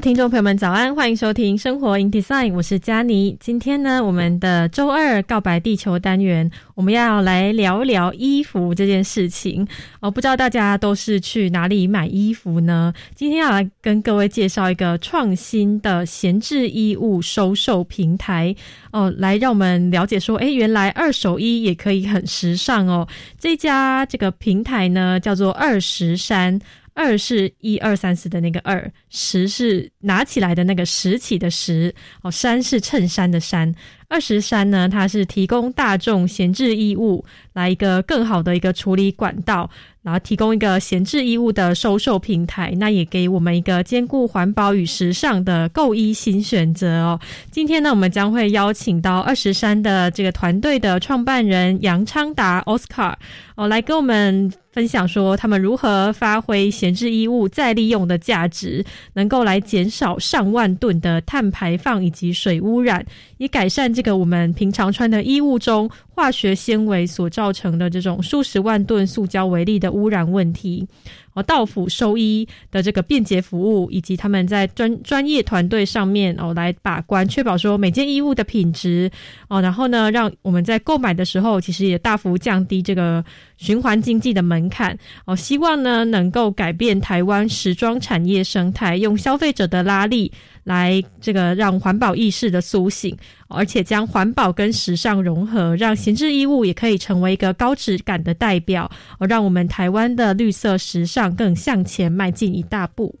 [0.00, 0.94] 听众朋友们，早安！
[0.94, 3.36] 欢迎收听《生活 in Design》，我是佳妮。
[3.38, 9.66] 今天呢，我们的周二告白地球单元，我们要来聊聊衣服这件事情
[10.00, 10.10] 哦。
[10.10, 12.94] 不知道大家都是去哪里买衣服呢？
[13.14, 18.56] 今天要来跟各位介绍一个创新的闲置衣物收售平台
[18.92, 23.06] 哦，来让我们了解说，哎，原来二手衣也可以很时尚哦。
[23.38, 26.58] 这家这个平台呢，叫做二十山。
[27.00, 33.74] 二是一二三四的那个二，十是拿起来的那个拾起的拾，哦，衫是衬衫的衫。
[34.06, 37.24] 二十三呢，它是提供大众闲置衣物
[37.60, 39.68] 来一个更好的一个处理管道，
[40.02, 47.20] 然后提供一个闲置衣物的收售平台，那也给我们一个兼顾环保与时尚的购衣新选择哦。
[47.50, 53.14] 今天呢，我们将会邀请到二十三的这个团队的创办人杨昌达 Oscar
[53.56, 63.04] 哦，来跟我们分享说他们如何发挥闲置衣物再利用的价值，能够来减少上万吨的碳排放以及水污染，
[63.36, 63.92] 以改善。
[63.92, 65.90] 这个我们平常穿的衣物中，
[66.20, 70.86] 化学纤维所造成的这种数十万吨塑胶为例的污染问题。
[71.34, 79.08] 哦，到府收衣的这个便捷服务，以及他们在专专业团队上面哦来把关，确保说每件衣物的品质
[79.48, 83.24] 哦，然后呢，让我们在购买的时候，其实也大幅降低这个
[83.58, 85.36] 循环经济的门槛哦。
[85.36, 90.32] 希望呢，能够改变台湾时装产业生态，用消费者的拉力
[90.64, 93.16] 来这个让环保意识的苏醒，
[93.46, 101.19] 而且将环保跟时尚融合，让闲置衣物也可以成为一个高质感的代表哦，让我们台湾的绿色时尚。
[101.28, 103.14] 更向前迈进一大步。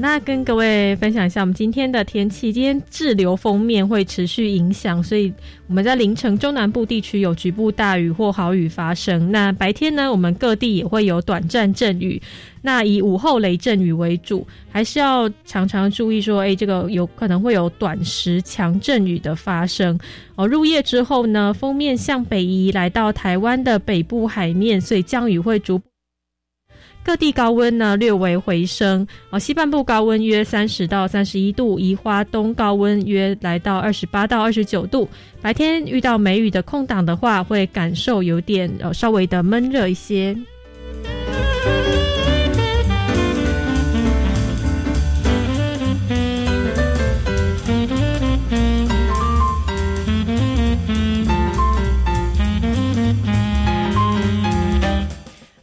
[0.00, 2.50] 那跟各位分享一下我们今天的天气。
[2.50, 5.30] 今天滞留锋面会持续影响，所以
[5.66, 9.30] 我们在凌晨中南部地区有局部大雨或豪雨发生。
[9.30, 12.20] 那白天呢，我们各地也会有短暂阵雨。
[12.62, 20.00] 那以午后雷阵雨为主，还是要常常注意说，哎，这个有可能会有短时强阵雨的发生。
[20.34, 25.78] 哦，入夜之后呢，锋面向北移，来到台湾的北部海面，所以降雨会逐。
[27.02, 35.08] 各地高温呢略微回升，哦，西半部高温约三十到三十一度，宜花东高温约来到二十八到二十九度。
[35.40, 40.36] 白天遇到梅雨的空档的话，会感受有点呃稍微的闷热一些。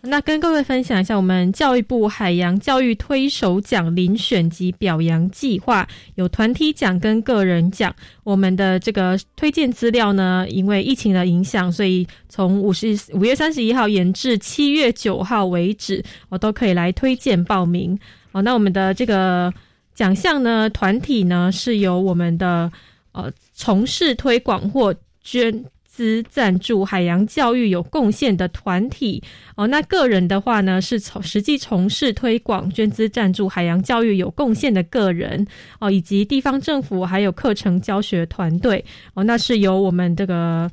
[0.09, 7.93] 那跟各位分享一下，我们教育部海洋教育推手奖遴选及表扬计划有团体奖跟个人奖。
[8.23, 17.97] 我们的这个推荐资料呢，因为疫情的影响，所以从五十五月三十一号延至七月九号为止，我都可以来推荐报名。
[18.31, 19.53] 哦，那我们的这个
[19.93, 22.71] 奖项呢，团体呢是由我们的
[23.11, 25.63] 呃从事推广或捐。
[25.97, 29.23] 资赞助海洋教育有贡献的团体
[29.55, 35.43] 哦，那个人的话呢，是从实际从事推广、捐资赞助海洋教育有贡献的个人
[35.79, 38.85] 哦，以及地方政府还有课程教学团队
[39.15, 40.69] 哦，那是由我们这个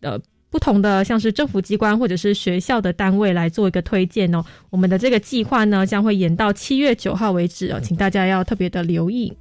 [0.00, 0.18] 呃
[0.50, 4.44] 不同的像是政府机关或者是学校的单位来做一个推荐哦。
[4.70, 9.32] 我们的这个计划呢，将会延到七月九号为止哦，请大家要特别的留意。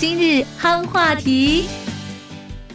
[0.00, 1.68] 今日憨话题。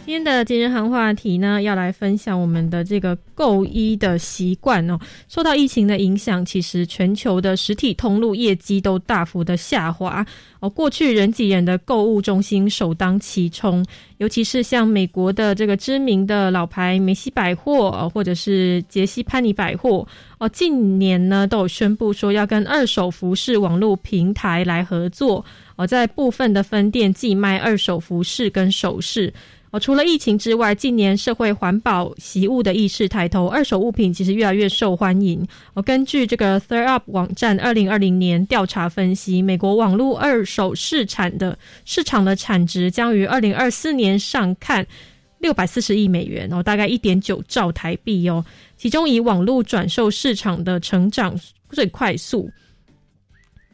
[0.06, 4.96] 今天的今日行话题呢，要来分享我们的这个购衣的习惯哦。
[5.28, 10.24] 受到疫情的影响，其实全球的实体通路业绩都大幅的下滑
[10.60, 10.70] 哦。
[10.70, 13.84] 过去人挤人的购物中心首当其冲，
[14.18, 20.06] 尤其是像美国的这个知名的老牌梅西百货，或者是杰西潘尼百货
[20.38, 25.44] 哦，近年呢都有宣布说要跟二手服饰网络平台来合作
[25.74, 29.34] 哦，在部分的分店寄卖二手服饰跟首饰。
[29.78, 35.46] 除了疫情之外，近年社会环保习物的意识抬头，二手物品其实越来越受欢迎。
[35.74, 44.86] 哦根据这个 Third Up 网站二零二零年调查分析，美国网络二手市场的市场的产值将于二零二四年上看
[45.38, 48.44] 六百四十亿美元哦，大概一点九兆台币哦。
[48.76, 51.38] 其中以网络转售市场的成长
[51.70, 52.50] 最快速。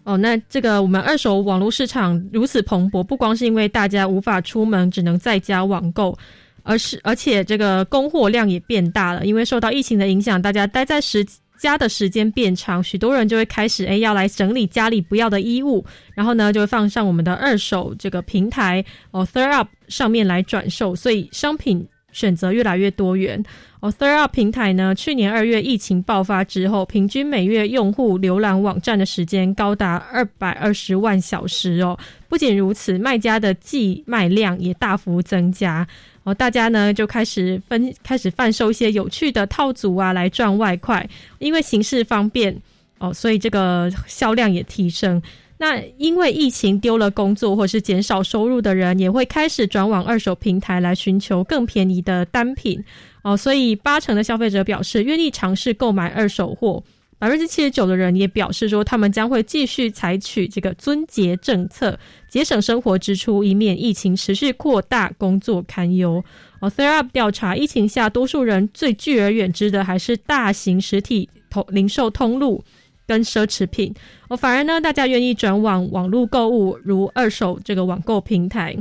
[0.04, 6.18] 哦，那这个我们二手网络市场如此蓬勃，不光是因为大家无法出门，只能在家网购，
[6.64, 9.24] 而是而且这个供货量也变大了。
[9.24, 11.24] 因为受到疫情的影响，大家待在时
[11.56, 15.84] 家的时间变长，许多人就会开始诶要来整理家里不要的衣物，
[16.14, 23.40] 然后呢就会放上我们的二手这个平台哦，THIR Up 上面来转售，所以商品选择越来越多元。
[23.82, 31.98] 哦，Third Up 平台呢，去年二月疫情爆发之后，平均每月用户浏览网站的时间高达二百二十万小时哦。
[32.28, 35.84] 不仅如此，卖家的寄卖量也大幅增加
[36.22, 36.32] 哦。
[36.32, 41.04] 大家呢就开始分开始贩售一些有趣的套组啊，来赚外快。
[41.40, 42.56] 因为形式方便
[42.98, 45.20] 哦，所以这个销量也提升。
[45.62, 52.84] 那因为疫情丢了工作或是减少收入的人，也会开始转往二手平台来寻求更便宜的单品。
[53.22, 56.82] 哦，所以八成的消费者表示愿意尝试购买二手货，
[57.16, 61.96] 百分之七十九的人也表示说，他们将会继续采取这个尊节政策，
[62.28, 66.24] 节省生活支出，以免疫情持续扩大，工作堪忧。
[66.58, 72.64] 哦，Third Up 调查，疫情下多数人最拒而远之的还是大型实体通零售通路
[73.06, 73.94] 跟奢侈品，
[74.28, 78.76] 哦，反而呢，大家愿意转往网络购物，如二手这个网购平台。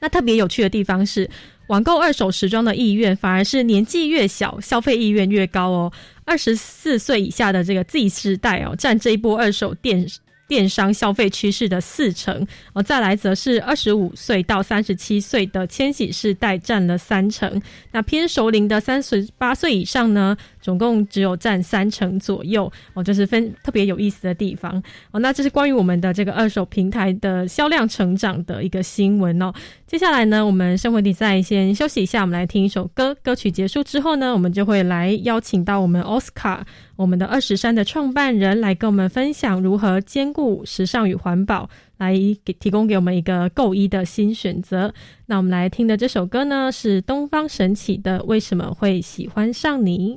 [0.00, 1.28] 那特别有趣的地方是。
[1.68, 5.92] 网购二手时装的意愿，反而是年纪越小，消费意愿越高哦。
[6.24, 10.04] 二十四岁以下的这个 Z 世代哦，占这一波二手电
[10.48, 12.82] 电商消费趋势的四成哦。
[12.82, 17.62] 再来则是二十五岁到三十七岁的千禧世代占了三成。
[17.92, 20.36] 那偏熟龄的三十八岁以上呢？
[20.70, 24.80] 总共只有占三成左右哦，就是分特别有意思的地方
[25.10, 25.18] 哦。
[25.18, 29.52] 那这是关于我们的这个二手平台的销量成长的一个新闻哦。
[29.84, 33.12] 接下来呢，我们生活比赛先休息一下，我们来听一首歌。
[33.20, 36.64] 歌曲结束之后呢，我们就会来邀请到我们奥斯卡，
[36.94, 41.68] 我们的二十三的创办人来跟我们分享如何兼顾时尚与环保，
[41.98, 42.14] 来
[42.44, 44.94] 给提供给我们一个购衣的新选择。
[45.26, 50.14] 那我们来听的这首歌呢，是东方神起的《为什么会喜欢上你》。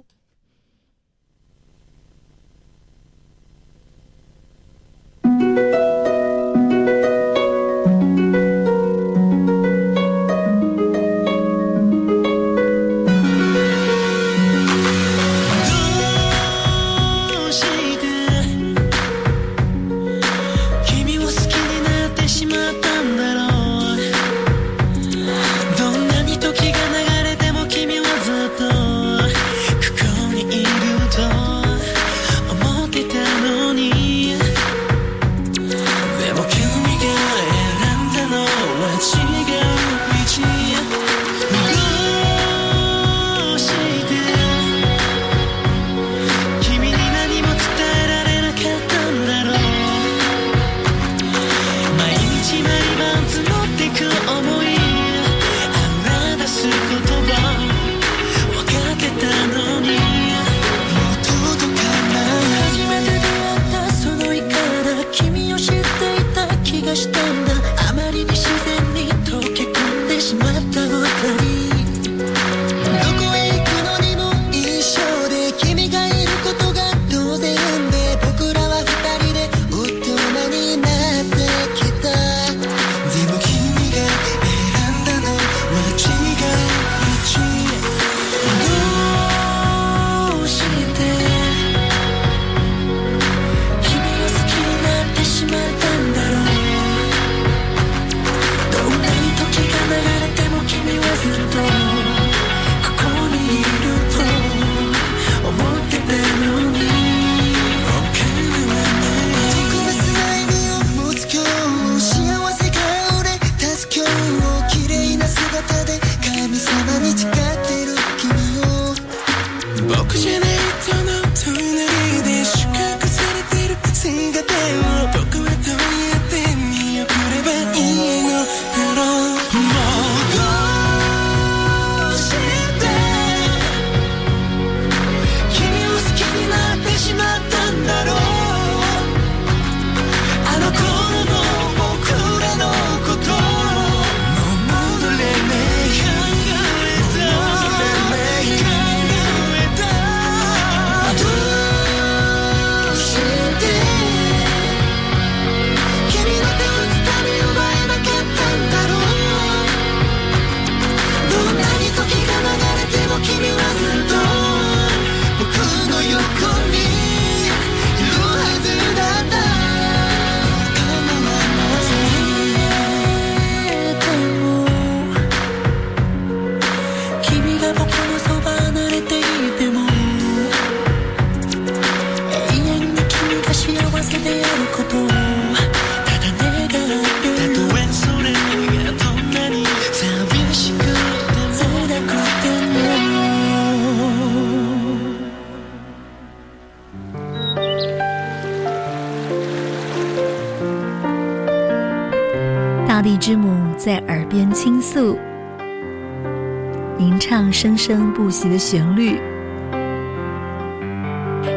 [207.64, 209.18] 生生不息的旋律，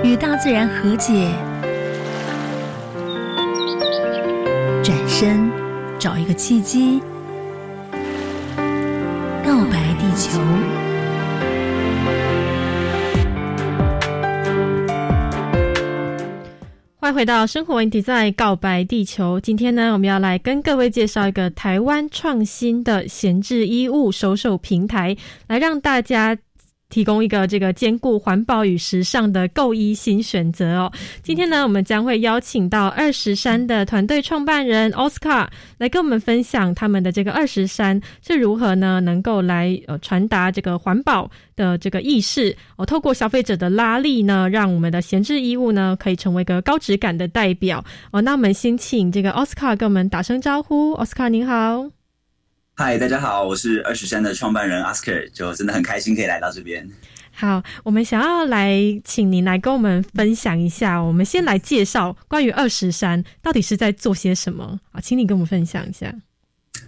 [0.04, 1.32] 与大自然和解，
[4.84, 5.50] 转身
[5.98, 7.02] 找一个契机，
[17.06, 19.38] 欢迎回到生活问题在告白地球。
[19.38, 26.36] 今天呢，我们要来跟各位介绍一个台湾创新的闲置衣物收售平台，来让大家。
[26.96, 30.90] 提供一个这个兼顾环保与时尚的购衣新选择哦。
[31.22, 42.86] 今天呢，我们将会邀请到二十山的团队创办人奥斯卡来跟我们分享他们的这个二十山是如何呢，能够来呃传达这个环保的这个意识哦。
[42.86, 48.22] 透过消费者的拉力呢，让我们的闲置衣物呢可以成为一个高质感的代表哦。
[48.22, 50.94] 那我们先请这个奥斯卡跟我们打声招呼。
[50.94, 51.95] 奥斯卡您好。
[52.78, 56.86] 嗨，大家好，我是二十三的创办人 Oscar，就真的很开心可以来到这边。
[57.32, 66.14] 好，我们想要来请您来跟我们分享一下，我们先来介绍关于二十三到底是在做些什么啊，请你跟我们分享一下。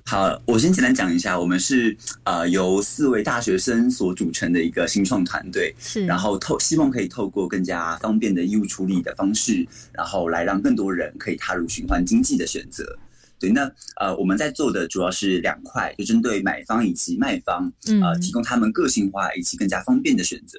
[0.04, 12.99] 好，我先简单讲一下，我们是呃由四位大学生所组成的一个新创团队，是，然后透希望可以透过更加方便的衣物处理的方式，然后来让更多人可以踏入循环经济的选择。
[13.38, 20.59] 对，那呃，我们在做的主要是两块，就针对买方以及卖方，呃，提供他们个性化以及更加方便的选择。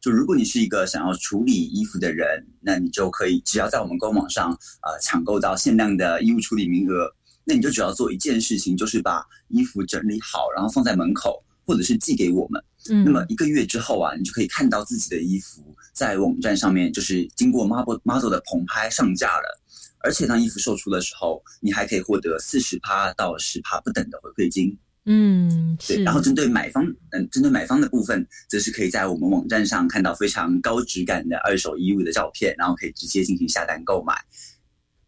[0.00, 7.12] 就如果你是一个想要处理衣服的人，那你就可以只要在我们官网上呃抢购到限量的衣物处理名额，
[7.44, 12.62] 那你就只要做一件事情，就是把衣服整理好，然后放在门口，或者是寄给我们。
[12.90, 19.57] 嗯，那么一个月之后啊，你就可以看到自己的衣服在网站上面，就是经过 model model 的棚拍上架了。
[20.00, 24.76] 而且当衣服售出的时候，你还可以获得四十趴到十趴不等的回馈金。
[25.10, 26.02] 嗯，对。
[26.02, 34.14] 然后针对买方，嗯，针对买方的部分，则是可以在我们网站上看到非常高质感的二手衣物的照片，然后可以直接进行下单购买。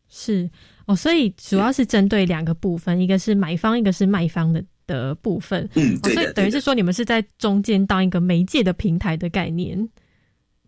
[0.09, 0.51] 是
[0.87, 5.69] 哦，所以主要是针对两个部分，一个是买方，一个是卖方的的部分。
[5.75, 9.89] 嗯，对所以等于是说，你们是在中间当一个媒介的平台的概念。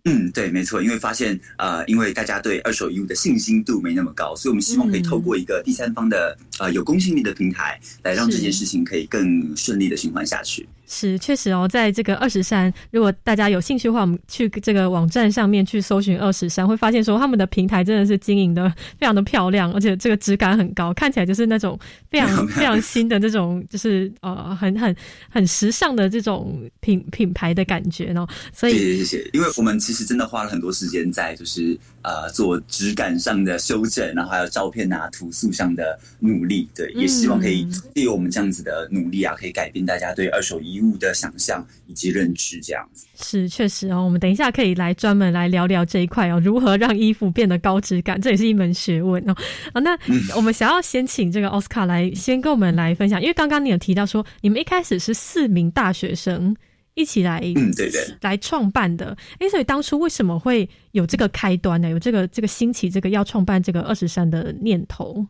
[0.04, 10.68] 嗯，对，没错，因为发现，呃，因为大家对二手衣物的信心度没那么高，所以我们希望可以透过一个第三方的，呃，有公信力的平台，来让这件事情可以更顺利的循环下去。
[10.86, 21.78] 是，确实哦，在这个二十三，如果大家有兴趣的话，我们去这个网站上面去搜寻二十三，会发现说他们的平台真的是经营的非常的漂亮，而且这个质感很高，看起来就是那种
[22.10, 24.94] 非常非常新的这种，就是呃很很
[25.30, 28.26] 很时尚的这种品品牌的感觉呢。
[28.52, 40.71] 所以谢谢谢谢，因为我们其实真的花了很多时间在就是呃做质感上的修正，然后还有照片啊图素上的努力，对，也希望可以利用我们这样子的努力啊，可以改变大家对二手衣。
[40.80, 44.02] 物的想象以及认知，这样子是确实哦。
[44.02, 49.34] 我们等一下可以来专门来聊聊这一块哦，如何让衣服变得高质感，这也是一门学问哦。
[49.72, 49.98] 啊，那
[50.36, 56.56] 我们想要先请这个奥斯卡来先跟我们来分享，因为刚刚你有提到说，你们一开始是四名大学生
[56.94, 59.16] 一起来，嗯，对对，来创办的。
[59.38, 61.88] 哎，所以当初为什么会有这个开端呢？
[61.88, 65.26] 有这个这个兴起，这个要创办这个二十三的念头？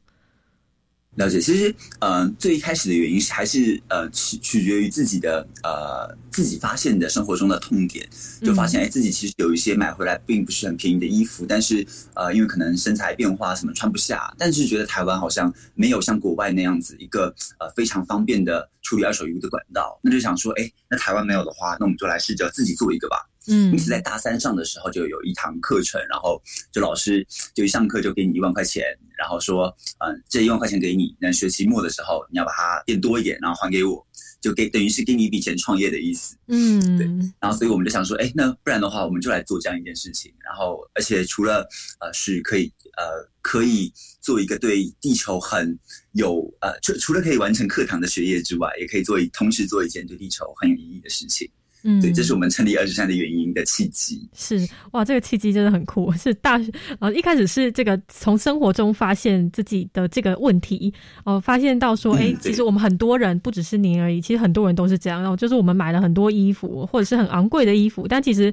[1.17, 8.09] 了解，其实，呃，最一开始的原因是还是呃取取决于自己的呃自己发现的生活中的痛点，
[8.43, 17.27] 就发现哎自己其实有一些买回来并不是很便宜的衣服，但是呃因为可能身材变化什么穿不下，但是觉得台湾好像没有像国外那样子一个
[17.61, 23.19] 呃非常方便的处理二手衣物的管道，那就想说哎那台湾没有的话，那我们就来试着自己做一个吧。
[23.49, 26.41] 嗯，因此在大三上的时候就有一堂课程，然后
[26.71, 28.85] 就老师就一上课就给你一万块钱，
[29.23, 34.05] 然后说，嗯，这一万块钱给你，那学期末的时候你要把它变多一点，然后还给我，
[34.41, 36.37] 就给等于是给你一笔钱创业的意思。
[36.49, 37.07] 嗯，对。
[37.39, 40.35] 然后所以我们就想说，哎，那不然的话，我们就来做这样一件事情。
[40.45, 41.65] 然后而且除了
[42.01, 45.79] 呃是可以呃可以做一个对地球很
[46.15, 51.49] 有呃除除了可以完成课堂的学业之外，也可以做一同时做一件对地球很有意义的事情。
[51.85, 54.29] 嗯，对，这是我们成立二十三的原因的契机。
[54.35, 56.13] 是哇，这个契机真的很酷。
[56.13, 56.61] 是大
[57.01, 60.93] 呃，一开始是这个从生活中发现自己的这个问题，
[61.25, 65.21] 哦，发现到说，哎，其实我们很多人不只是您而已，其实很多人都是这样。
[65.21, 68.53] 然后就是我们买了很多衣服，或者是很昂贵的衣服，但其实。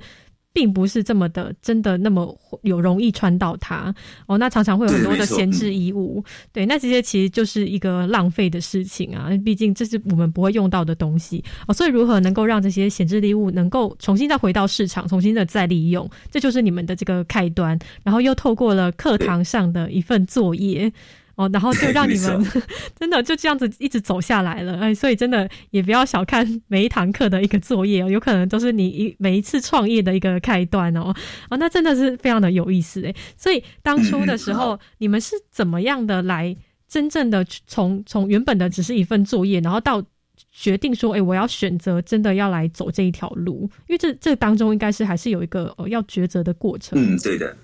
[0.52, 3.94] 并不是这么的，真的那么有容易穿到它
[4.26, 4.38] 哦。
[4.38, 9.30] 那常常会有很多的闲置衣物，对，那这些其实就是一个浪费的事情啊。
[9.46, 11.74] 毕竟这是我们不会用到的东西哦。
[11.74, 17.78] 所以如何能够让这些闲置衣物能够重新再回到市场，重新的再利用，这就是你们的这个开端。
[18.04, 20.92] 然后又透过了课堂上的一份作业。
[21.40, 22.46] 哦，然后就让你们
[23.00, 31.16] 真的就这样子一直走下来了，哎，所以真的也不要小看 每一堂课的一个作业哦，有可能都是你一每一次创业的一个开端哦，
[31.50, 36.54] 哦，那真的是非常的有意思哎，所以当初的时候你们是怎么样的来
[36.90, 40.04] 真正的从从原本的只是一份作业，然后到
[40.52, 47.00] 决定说，哎，我要选择真的要来走这一条路，因为这这当中应该是还是有一个呃要抉择的过程。
[47.00, 47.56] 嗯，对的。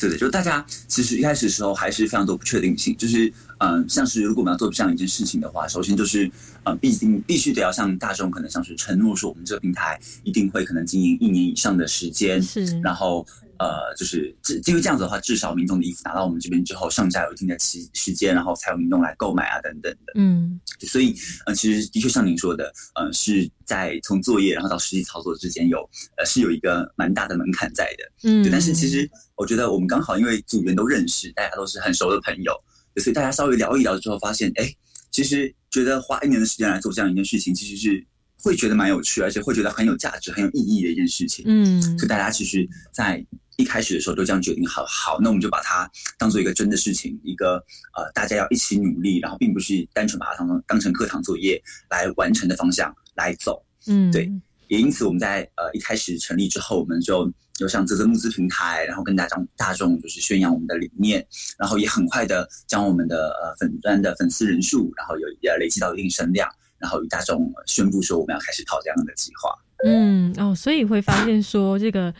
[0.00, 6.30] 对的，就大家其实一开始的时候还是非常多不确定性，就是嗯，像是如果我们要做这样一件事情的话，首先就是
[6.64, 13.26] 嗯，毕竟必须得要向大众可能像是承诺说，我们这个平台一定会可能经营一年以上的时间，是，然后
[13.60, 25.78] 呃，就是这因为这样子的话，至少民众的衣服拿到我们这边之后，上下有一定的期时间，然后才有民众来购买啊等等的，嗯，所以呃，其实的确像您说的，呃，是在从作业然后到实际操作之间有
[26.16, 29.08] 呃是有一个蛮大的门槛在的，嗯，但是其实。
[29.36, 32.52] 我觉得我们刚好因为组员都认识，大家都是很熟的朋友，
[32.96, 34.70] 所以大家稍微聊一聊之后，发现哎，
[35.10, 38.06] 其实觉得花一年的时间来做这样一件事情，其实是
[38.42, 41.42] 会觉得蛮有趣，而且会觉得很有价值、很有意义的一件事情。
[41.48, 43.24] 嗯，所以大家其实，在
[43.60, 47.56] 一开始的时候都这样决定，好好，那我们就把它当做一个真的事情，一个
[47.96, 53.62] 呃，大家要一起努力，然后并不是单纯把它当成当成课堂作业来完成的方向来走。
[53.86, 54.30] 嗯，对。
[54.68, 61.26] 也因此，我们在呃一开始成立之后，我们就有像泽泽募资平台，然后跟大众大众就是宣扬我们的理念，
[61.58, 69.52] 然后也很快的将我们的呃粉端的粉丝人数，然后有也累积到一定声量，然后与大众宣布说我们要开始跑这样的计划。
[69.84, 72.14] 嗯哦，所以会发现说这个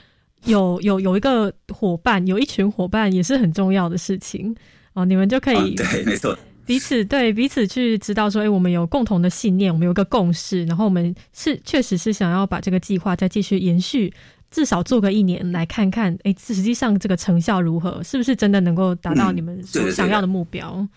[0.44, 4.54] 有有有一个伙伴，有一群伙伴也是很重要的事情
[4.94, 6.36] 哦，你们就可以对，没错。
[6.66, 14.12] 彼此对彼此去知道说，哎，我们有共同的信念，我们有个共识，然后我们是确实是想要把这个计划再继续延续，
[14.52, 20.74] 至少做个一年，来看看，哎，实际上这个成效如何，是不是真的能够达到你们所想要的目标？
[20.76, 20.88] 嗯，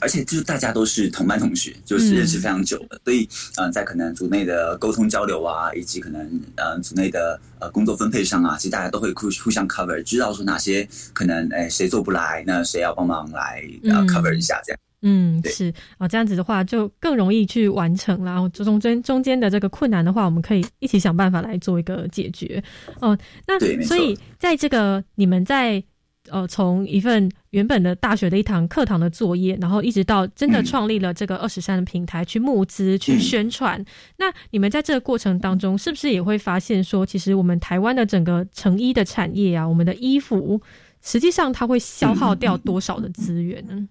[0.00, 6.20] 而且就是大家都是同班同学，就是认识非常久了，所以嗯，在可能组内的沟通交流啊，以及可能
[6.56, 14.78] 嗯组内的呃工作分配上啊，其实大家都会互互相 cover，知道说哪些可能哎谁做不来，那谁要帮忙来呃 cover 一下这样。
[15.02, 22.62] 嗯，是啊，这样子的话就更容易去完成，然后中间中间的这个困难的话，我们可以一起想办法来做一个解决。
[23.00, 23.16] 哦，
[23.46, 25.82] 那所以在这个你们在。
[26.28, 33.82] 呃，从一份原本的大学的一堂课堂的作业，然后一直到真的创立了这个二十三的平台去募资、去宣传。
[34.18, 40.60] 那你们在这个过程当中，是不是也会发现说，其实我们台湾的整个成衣的产业啊，我们的衣服，
[41.02, 43.88] 实际上它会消耗掉多少的资源呢？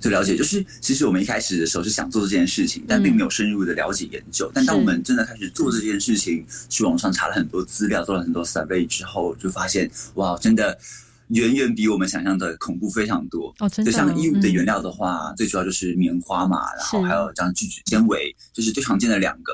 [0.00, 4.48] 就了解就是，其实我们一开始的时候是想做这件事情，但并没有深入的了解研究。
[4.54, 10.78] 但当我们真的开始做这件事情，去网上查了很多资料，做了很多 survey 之后，就发现哇，真的。
[11.34, 13.90] 远远比我们想象的恐怖非常多哦，真的。
[13.90, 19.52] 就像衣物的原料的话，最主要就是棉花嘛，然后还有这样聚酯纤维，就是最常见的两个。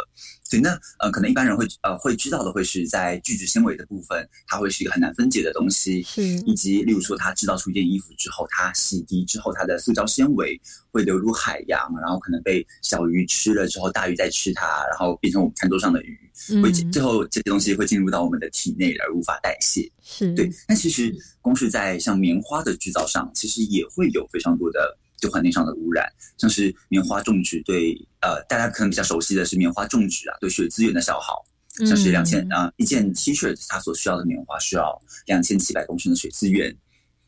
[0.51, 6.23] 所以那呃，可能一般人会呃会知道的会是在聚酯纤维的部分，它会是一个很难分解的东西，是。
[6.41, 10.61] 以及例如说，它制造出一件衣服之后，它洗涤之后，它的塑胶纤维
[10.91, 16.19] 会流入海洋，然后可能被小鱼吃了之后，大鱼再吃它，然后变成我们餐桌上的鱼，
[16.61, 19.89] 会最后这些东西会进入到我们的体内而无法代谢。
[20.03, 20.51] 是对。
[20.67, 24.99] 那其实光是在像棉花的制造上，其实也会有非常多的。
[25.21, 31.45] 就环境上的污染，像是棉花种植对呃，大家可能比较熟悉的是棉花种植啊，对水资源的消耗，
[31.87, 36.75] 像是两千啊一件 T 恤它所需要的棉花需要两千七百公升的水资源。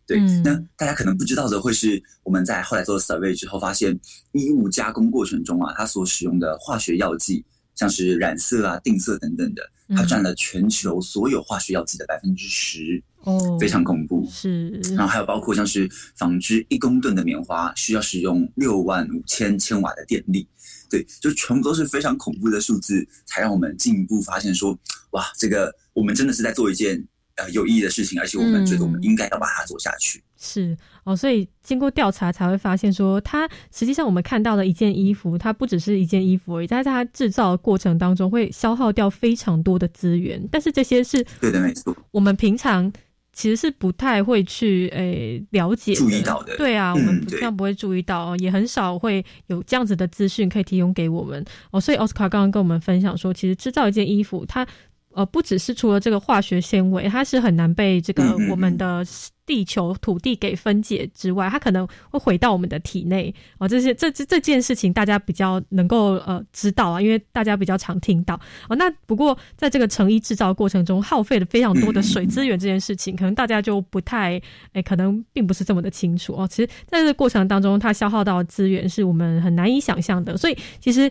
[0.04, 3.98] 对，那大家可能不知道的会是我们在后来做 survey 之后发现，
[4.32, 7.44] 衣物加工过程中啊，它所使用的化学药剂，
[7.76, 9.62] 像是染色啊、定色等等的，
[9.94, 13.02] 它占了全球所有化学药剂的百分之十。
[13.24, 14.26] 哦，非常恐怖。
[14.30, 20.46] 是，然后还有包括像是纺织一公吨的棉花需要使用六万五千千瓦的电力，
[20.90, 24.76] 对，就全部都是非常恐怖的数字，才让我们进一步发现说，
[25.10, 27.02] 哇，这个我们真的是在做一件
[27.36, 30.22] 呃有意义的事情，而且我们觉得我们应该要把它做下去。
[30.36, 42.92] 是哦，所以经过调查才会发现说，它实际上我们看到的一件衣服，它不只是一件衣服而已，在它制造的过程当中会消耗掉非常多的资源，但是这些是对的，没错，我们平常。
[43.32, 46.56] 其实是不太会去诶了解、注意到的。
[46.56, 51.80] 对啊，我们平常不会注意到，也很少会有这样子的资讯可以提供给我们哦。
[51.80, 54.66] 所以奥斯卡刚刚跟我们分享说，其实制造一件衣服，它
[55.14, 59.04] 呃，不只是除了这个化学纤维，它是很难被这个我们的
[59.44, 63.68] 地球土地给分解之外，它可能会回到我们的体内哦。
[63.68, 68.34] 这些这这这件事情大家比较能够呃知道啊，因为大家比较常听到
[68.68, 68.76] 哦。
[68.76, 74.40] 那不过在这个成衣制造过程中耗费了非常多的水资源，这件事情可能大家就不太
[74.72, 76.46] 诶，可能并不是这么的清楚哦。
[76.48, 81.10] 其实在这个过程当中，它消耗到资源是我们很难以想象的，所以其实。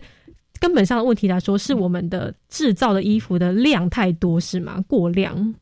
[0.62, 4.82] 根本上的问题来说，是我们的制造的衣服的量太多，是吗？
[4.88, 5.54] 过量。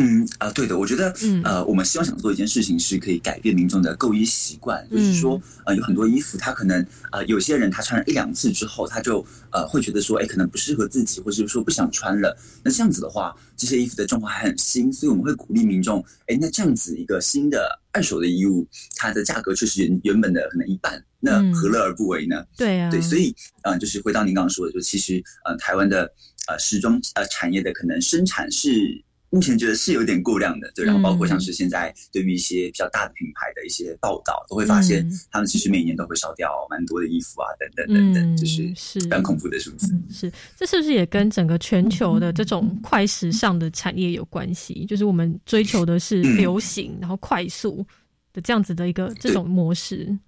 [0.00, 12.36] 嗯啊、呃对的，我觉得，嗯呃，我们希望想做一件事情，是可以改变民众的购衣习惯，嗯就是说，呃，有很多衣服，他可能，呃，有些人他穿了一两次之后，他就，呃，会觉得说，哎，可能不适合自己，或者是说不想穿了。
[12.64, 22.42] 那这样子的话，这些衣服的状况还很新，所以我们会鼓励民众，哎，那这样子一个新的二手的衣物，它的价格却是原原本的可能一半，那嗯何乐而不为呢？
[22.56, 26.10] 对啊，对，所以，嗯、就是回到您刚刚说的，就其实，呃，台湾的
[26.48, 39.94] 呃时装呃产业的可能生产是目前觉得是有点过量的，对，然后包括像是现在对于一些比较大的品牌的一些报道，都会发现嗯他们其实每年都会烧掉蛮多的衣服啊，等等等等，嗯就是是非常恐怖的数字。
[40.10, 44.84] 是，这是不是也跟整个全球的这种快时尚的产业有关系？
[44.86, 47.86] 就是我们追求的是嗯流行，然后快速
[48.32, 50.18] 的这样子的一个这种模式。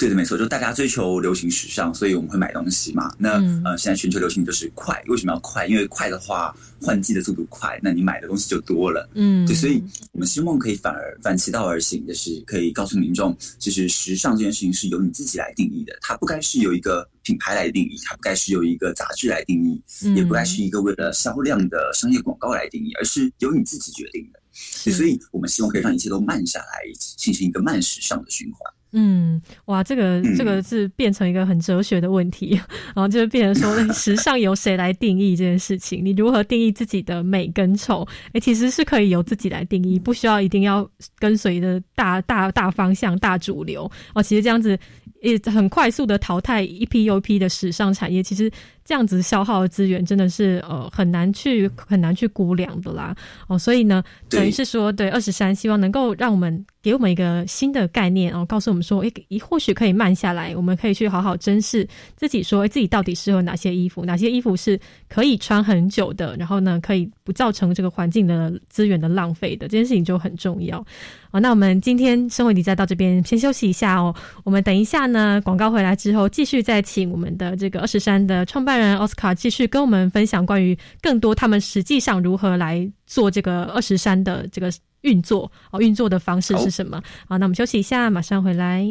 [0.00, 3.14] 对的，没错，就大家追求流行时尚，所以我们会买东西嘛。
[3.18, 5.66] 那、嗯呃，现在全球流行就是快，为什么要快？
[5.66, 9.06] 因为快的话，换季的速度快，那你买的东西就多了。
[9.12, 24.40] 嗯，对，所以我们希望可以反而反其道而行就是，可以告诉民众，就是时尚这件事情是由你自己来定义的，它不该是由一个品牌来定义，它不该是由一个杂志来定义，嗯也不该是一个为了销量的商业广告来定义，而是由你自己决定的。
[24.82, 28.72] 对，所以我们希望可以让一切都慢下来，进行一个慢时尚的循环。
[28.92, 32.60] 嗯，哇，这个嗯这个是变成一个很哲学的问题，
[32.94, 36.04] 然后就是变成说，时尚由谁来定义这件事情？
[36.04, 38.06] 你如何定义自己的美跟丑？
[38.32, 44.22] 哎，其实是可以由自己来定义，不需要一定要跟随的大大大方向、大主流哦。
[44.22, 44.76] 其实这样子
[45.22, 48.50] 也很快速的淘汰一批又一批的时尚产业，其实
[48.90, 53.14] 这样子消耗的资源真的是呃很难去很难去估量的啦。
[53.46, 64.76] 哦，所以呢，等于是说，对二十三，希望能够让我们给我们一个新的概念哦，告诉我们说，诶，或许可以慢下来，我们可以去好好珍视自己说，诶自己到底适合哪些衣服，哪些衣服是
[65.08, 70.84] 可以穿很久的，然后呢，可以不造成这个环境的资源的浪费的，这件事情就很重要。
[71.32, 74.12] 好，那我们今天生活理财到这边先休息一下哦，
[74.42, 87.00] 我们等一下呢，广告回来之后，继续再请我们的这个二十三的创办人奥斯卡继续跟我们分享关于更多他们实际上如何来做这个二十三的这个运作哦，运作的方式是什么？
[87.28, 88.84] 好，那我们休息一下，马上回来。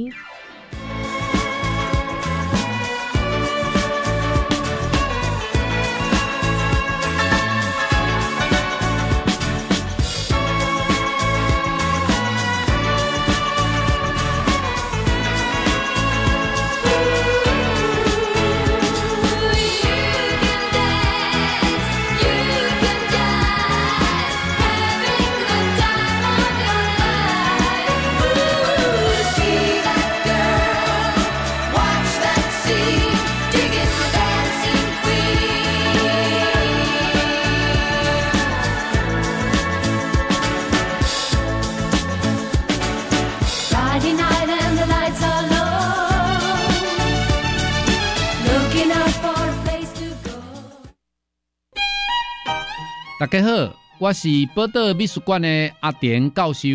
[53.19, 56.69] 大家好，我是宝岛美术馆的阿田教授。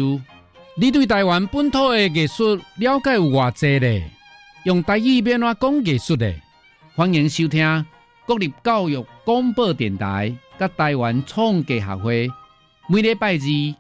[0.77, 4.03] 你对台湾本土的艺术了解有偌济呢？
[4.65, 6.31] 用台语变怎讲艺术呢？
[6.95, 7.87] 欢迎收听
[8.27, 12.29] 国立教育广播电台甲台湾创艺学会
[12.91, 13.75] 每礼拜二十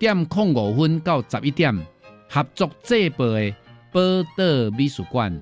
[0.00, 1.72] 点零五分到十一点
[2.28, 3.40] 合作制播的
[3.92, 4.00] 《宝
[4.36, 5.32] 岛美术馆》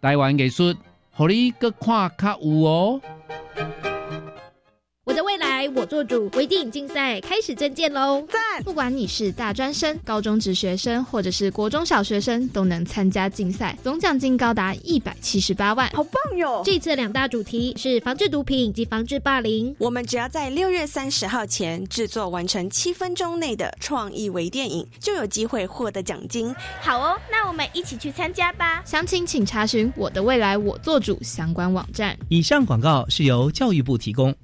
[0.00, 0.72] 台湾艺术，
[1.10, 3.00] 互你搁看较有哦。
[5.04, 8.22] 我的未来我做主，微电影竞赛开始征件喽！
[8.28, 8.62] 赞！
[8.62, 15.88] 不管你是大专生、高中职学生，或者是国中小学生，都能参加竞赛，总奖金高达一百七十八万。
[15.94, 16.62] 好棒哟！
[16.64, 19.74] 这次两大主题是防治毒品以及防治霸凌。
[19.78, 26.54] 我们只要在六月三十号前制作完成七分钟内的创意微电影，就有机会获得奖金。
[26.80, 28.82] 好哦，那我们一起去参加吧。
[28.84, 32.16] 详情请查询“我的未来我做主”相关网站。
[32.28, 34.34] 以上广告是由教育部提供。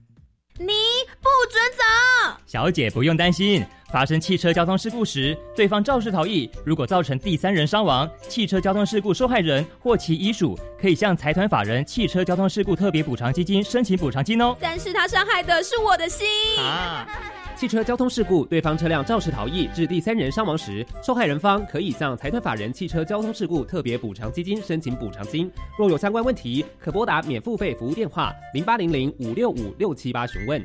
[1.45, 2.41] 你不准走！
[2.47, 14.57] 小姐不用担心，发生汽车交通事故时，对方肇事逃逸，如果造成第三人伤亡，汽车交通事故受害人或其遗属可以向财团法人汽车交通事故特别补偿基金申请补偿金哦。
[14.59, 16.27] 但是他伤害的是我的心
[16.59, 17.07] 啊！
[17.57, 25.51] 汽车交通事故，对方车辆肇事逃逸致第三人伤亡时，受害人方可以向财团法人汽车交通事故特别补偿基金申请补偿金。
[25.79, 30.65] 若有相关问题，可拨打免付费服务电话零八零零五六五六七八询问。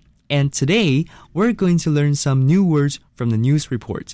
[0.31, 4.13] And today, we're going to learn some new words from the news report.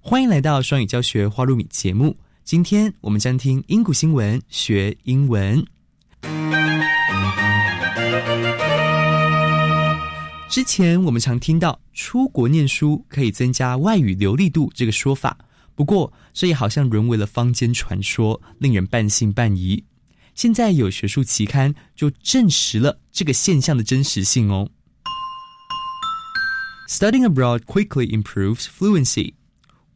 [0.00, 2.16] 欢迎来到双语教学花露米节目。
[2.44, 5.66] 今天我们将听英古新闻学英文。
[10.48, 15.36] 之前我们常听到出国念书可以增加外语流利度这个说法，
[15.74, 19.82] 不过这也好像沦为了坊间传说，令人半信半疑。
[20.36, 24.70] 现在有学术期刊就证实了这个现象的真实性哦。
[26.87, 29.35] Studying abroad quickly improves fluency.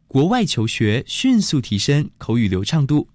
[0.07, 3.09] 国外求学迅速提升口语流畅度。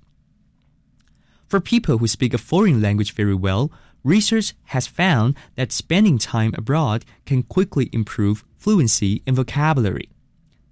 [1.49, 3.71] For people who speak a foreign language very well,
[4.05, 10.11] research has found that spending time abroad can quickly improve fluency and vocabulary.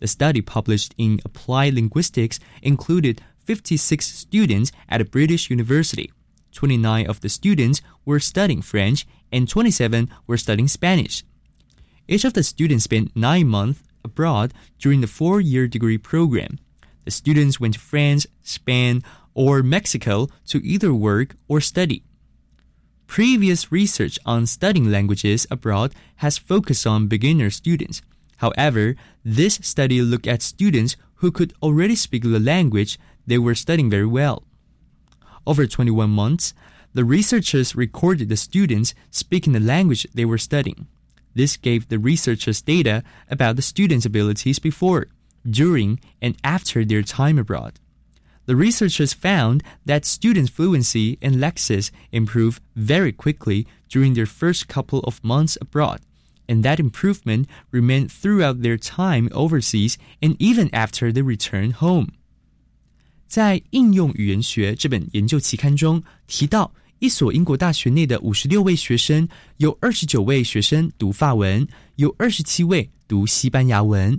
[0.00, 6.12] The study published in Applied Linguistics included 56 students at a British university.
[6.52, 11.24] 29 of the students were studying French and 27 were studying Spanish.
[12.07, 16.59] Each of the students spent nine months abroad during the four year degree program.
[17.05, 22.03] The students went to France, Spain, or Mexico to either work or study.
[23.07, 28.01] Previous research on studying languages abroad has focused on beginner students.
[28.37, 33.89] However, this study looked at students who could already speak the language they were studying
[33.89, 34.43] very well.
[35.45, 36.53] Over 21 months,
[36.93, 40.87] the researchers recorded the students speaking the language they were studying.
[41.35, 45.07] This gave the researchers data about the students' abilities before,
[45.48, 47.78] during, and after their time abroad.
[48.46, 55.00] The researchers found that students' fluency and lexis improve very quickly during their first couple
[55.00, 56.00] of months abroad,
[56.48, 62.09] and that improvement remained throughout their time overseas and even after they return home.
[63.28, 66.72] 在《应用语言学》这本研究期刊中提到，
[67.03, 74.17] 一所英国大学内的五十六位学生，有二十九位学生读法文，有二十七位读西班牙文。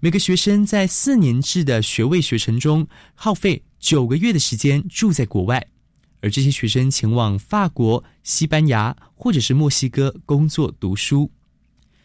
[0.00, 5.66] 每个学生在四年制的学位学程中耗费九个月的时间住在国外，
[6.20, 11.30] 而这些学生前往法国、西班牙或者是墨西哥工作读书。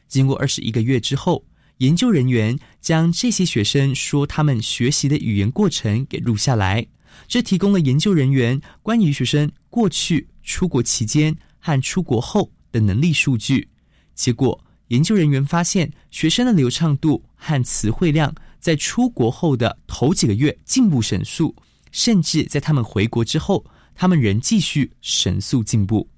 [0.08, 1.44] 经过二十一个月之后，
[1.80, 6.88] 研究人员将这些学生说他们学习的语言过程给录下来，
[7.28, 13.70] 这提供了研究人员关于学生过去出国期间和出国后的能力数据。
[14.14, 21.56] 结果，研究人员发现，学生的流畅度和词汇量在出国后的头几个月进步神速，
[21.92, 26.10] 甚至在他们回国之后，他们仍继续神速进步。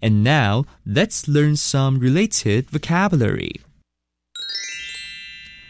[0.00, 3.60] And now let's learn some related vocabulary.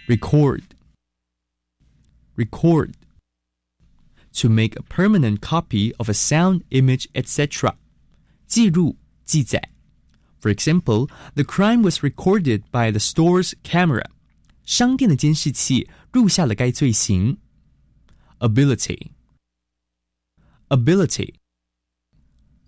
[0.08, 0.62] Record.
[2.36, 2.92] Record.
[4.35, 7.75] To make a permanent copy of a sound, image, etc.
[8.47, 9.71] 记录、记载。
[10.39, 14.05] For example, the crime was recorded by the store's camera.
[14.63, 17.37] 商店的监视器录下了该罪行。
[18.39, 19.11] Ability.
[20.69, 21.35] Ability.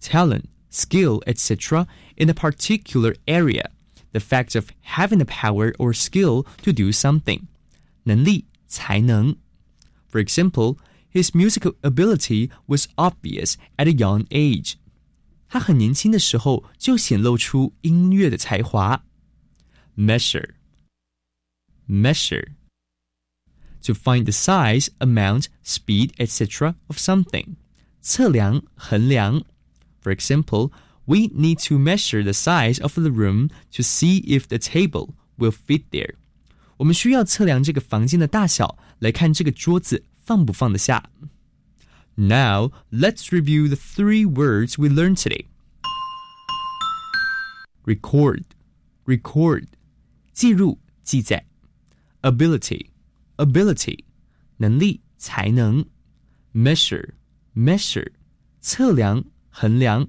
[0.01, 1.87] Talent, skill, etc.
[2.17, 3.71] in a particular area.
[4.11, 7.47] The fact of having the power or skill to do something.
[8.03, 9.35] 能力、才能。
[10.11, 10.77] For example,
[11.17, 14.75] his musical ability was obvious at a young age.
[15.47, 19.03] 他很年轻的时候就显露出音乐的才华。
[19.95, 20.55] Measure,
[21.87, 22.53] measure.
[23.83, 26.75] To find the size, amount, speed, etc.
[26.87, 27.55] of something.
[28.01, 29.43] 测量、衡量.
[30.01, 30.71] For example,
[31.05, 35.51] we need to measure the size of the room to see if the table will
[35.51, 36.15] fit there.
[36.77, 41.09] 我们需要测量这个房间的大小，来看这个桌子 放不放得下。
[42.15, 45.45] Now, let's review the three words we learned today.
[47.85, 48.43] Record,
[49.05, 49.67] record,
[50.31, 51.45] 记录、记载。
[52.21, 52.87] Ability,
[53.37, 54.05] ability,
[54.57, 55.85] 能力、才能。
[56.53, 57.09] Measure,
[57.55, 58.11] measure,
[58.61, 60.07] 测量、衡量。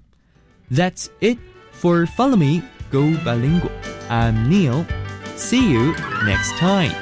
[0.70, 1.38] That's it
[1.72, 3.72] for Follow Me, Go Bilingual.
[4.08, 4.84] I'm Neil.
[5.36, 6.92] See you next time.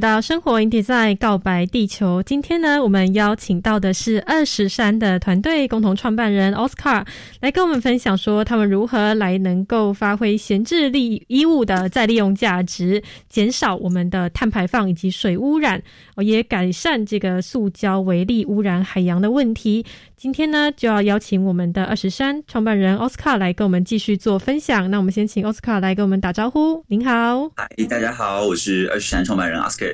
[0.00, 2.22] 到生活 in design 告白地球。
[2.22, 7.06] 今天呢，我们邀请到的是二十三的团队共同创办人 Oscar
[7.40, 15.82] 来跟我们分享说，他们如何来能够发挥闲置利衣物的再利用价值，减少我们的碳排放以及水污染，
[16.16, 19.84] 也改善这个塑胶微粒污染海洋的问题。
[20.20, 24.90] 今天呢，就要邀请我们的二十三创办人奥斯卡来跟我们继续做分享。
[24.90, 26.84] 那我们先请奥斯卡来跟我们打招呼。
[26.88, 29.86] 您好，嗨，大家好，我是二十三创办人奥斯卡。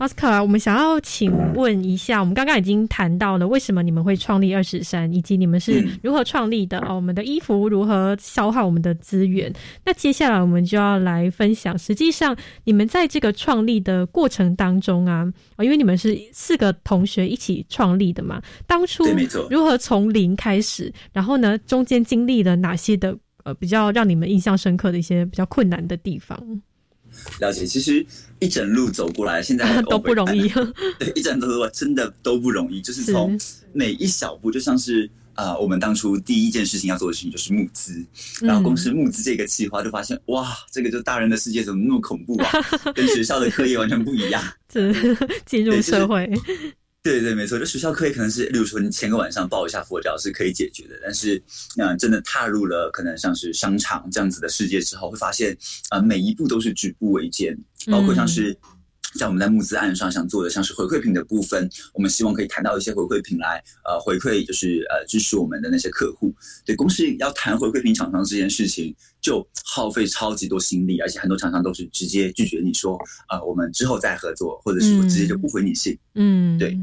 [0.00, 6.94] 奥斯卡，我们想要请问一下，我们刚刚已经谈到了为什么你们会创立二十三，以及你们是如何创立的哦。
[6.94, 9.52] 我们的衣服如何消耗我们的资源？
[9.84, 12.34] 那接下来我们就要来分享，实际上
[12.64, 19.04] 你们在这个创立的过程当中啊，因为你们是四个同学一起创立的嘛，当初
[19.50, 26.42] 如何从零开始，然后呢，中间经历了哪些的呃比较让你们印象深刻的一些比较困难的地方？
[27.38, 28.06] 了解，其实
[28.40, 30.48] 一整路走过来，现在 都不容易。
[30.98, 33.38] 对，一整路走过来真的都不容易，就是从
[33.72, 38.04] 每一小步，就像是啊，我们当初第一件事情要做的事情就是募资，
[38.40, 42.50] 然后公司募资这个计划，就发现哇，这个就大人的世界怎么那么恐怖啊，
[42.94, 44.42] 跟学校的课业完全不一样。
[44.72, 44.92] 是
[45.46, 46.30] 进入社会。
[47.02, 51.42] 对对，没错，就学校课业可能是，例如说你前个晚上抱一下佛脚是可以解决的，但是，
[51.78, 55.56] 嗯，真的踏入了可能像是商场这样子的世界之后，会发现，
[55.88, 57.58] 啊，每一步都是举步维艰，
[57.90, 58.54] 包括像是
[59.14, 66.34] 像我们在募资案上想做的，像是回馈品的部分，我们希望可以谈到一些回馈品来，呃，回馈就是呃支持我们的那些客户。
[66.66, 72.96] 对，公司要谈回馈品厂商这件事情，就耗费超级多心力，而且很多厂商都是直接拒绝你说，
[73.30, 75.98] 呃，我们之后再合作，或者是直接就不回你信。
[76.14, 76.78] 嗯，对。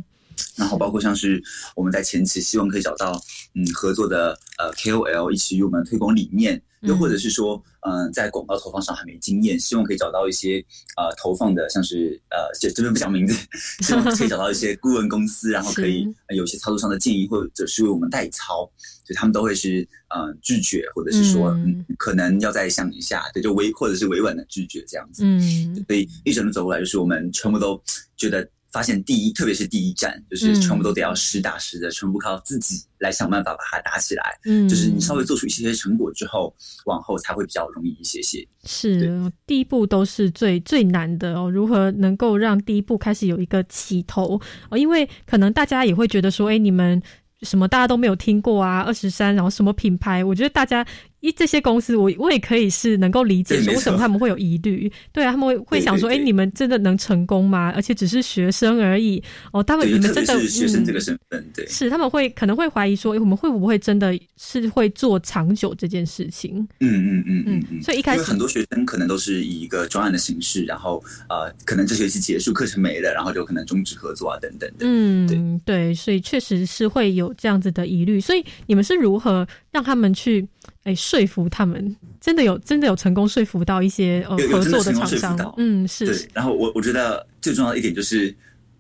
[0.58, 1.42] 然后包括像是
[1.76, 3.22] 我们在前期希望可以找到
[3.54, 10.58] 嗯合作的呃 KOL 一起与我们推广理念，又或者是说嗯在广告投放上还没经验，希望可以找到一些
[10.98, 13.38] 呃投放的像是呃这这边不讲名字，
[13.82, 18.70] 希望可以找到一些顾问公司，然后可以 有些操作上的建议，或者是为我们代操，
[19.06, 25.24] 就他们都会是嗯拒绝，或者是说嗯可能要再想一下，对，就委或者是委婉的拒绝这样子。
[25.24, 27.80] 嗯，所以一整路走过来，就是我们全部都
[28.16, 28.48] 觉得。
[28.78, 34.40] 发现第一，特别是第一站，就是全部都得要实打实的，全部靠自己来想办法把它打起来。
[34.46, 36.56] 嗯，就是你稍微做出一些些成果之后，
[36.86, 38.48] 往后才会比较容易一些些。
[38.66, 41.50] 是，第一步都是最最难的哦。
[41.50, 44.40] 如何能够让第一步开始有一个起头？
[44.70, 47.02] 哦，因为可能大家也会觉得说，哎，你们
[47.42, 50.24] 什么大家都没有听过啊，二十三，然后什么品牌？
[50.24, 50.86] 我觉得大家。
[51.28, 57.74] 一这些公司，我我也可以是能够理解说为什么他们会有疑虑，对啊，他们会会想说，哎，你们真的能成功吗？
[57.76, 59.22] 而且只是学生而已
[59.52, 66.66] 哦，他们你们真的是学生这个身份，对，是他们会可能会怀疑说，哎，我们会不会真的是会做长久这件事情？
[66.80, 67.84] 嗯嗯嗯嗯嗯。
[67.84, 74.86] 所以一开始很多学生可能都是以一个专案的形式，然后呃，可能这学期结束课程没了，然后就可能终止合作啊等等的。
[74.88, 75.28] 嗯，
[75.66, 78.22] 对对，所以确实是会有这样子的疑虑。
[78.22, 80.48] 所以你们是如何让他们去？
[80.88, 86.06] 哎，说服他们真的有真的有成功说服到一些呃合作的厂商，嗯，是。
[86.06, 88.34] 对，然后我我觉得最重要的一点就是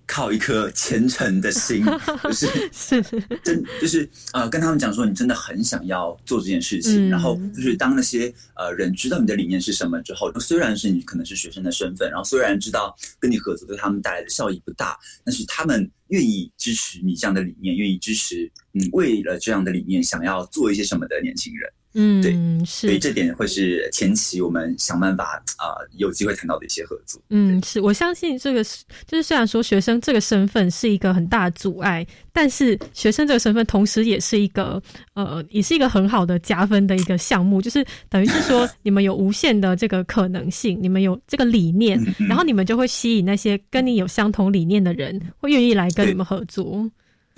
[0.05, 1.83] 靠一颗虔诚的心，
[2.23, 3.01] 就是 是
[3.43, 21.69] 真就是呃跟他们讲说你真的很想要做这件事情，然后就是当那些呃人知道你的理念是什么之后，虽然是你可能是学生的身份，然后虽然知道跟你合作对他们带来的效益不大，但是他们愿意支持你这样的理念，愿意支持你为了这样的理念想要做一些什么的年轻人。
[21.99, 22.31] 嗯，对，
[22.63, 27.19] 是，所以这点会是前期我们想办法啊、呃有机会谈到的一些合作。
[27.29, 34.79] 嗯，是我相信这个是，就是虽然说学生这个身份是一个很大的阻碍，但是学生这个身份同时也是一个
[35.15, 46.87] 呃，也是一个很好的加分的一个项目，就是等于是说 你们有无限的这个可能性，你们有这个理念，嗯然后你们就会吸引那些跟你有相同理念的人，会愿意来跟你们合作。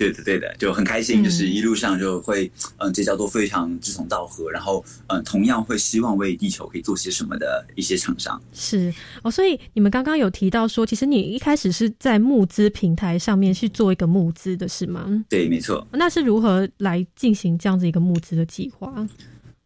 [0.00, 8.40] 对的，对的，就很开心，就是一路上就会嗯结交都非常志同道合，然后嗯同样会希望为地球可以做些什么的一些厂商。
[8.54, 8.90] 是
[9.22, 15.22] 哦，所以你们刚刚有提到说，其实你一开始是在募资平台上面去做一个募资的，是吗？
[15.28, 15.86] 对，没错。
[15.92, 19.06] 那是如何来进行这样子一个募资的计划？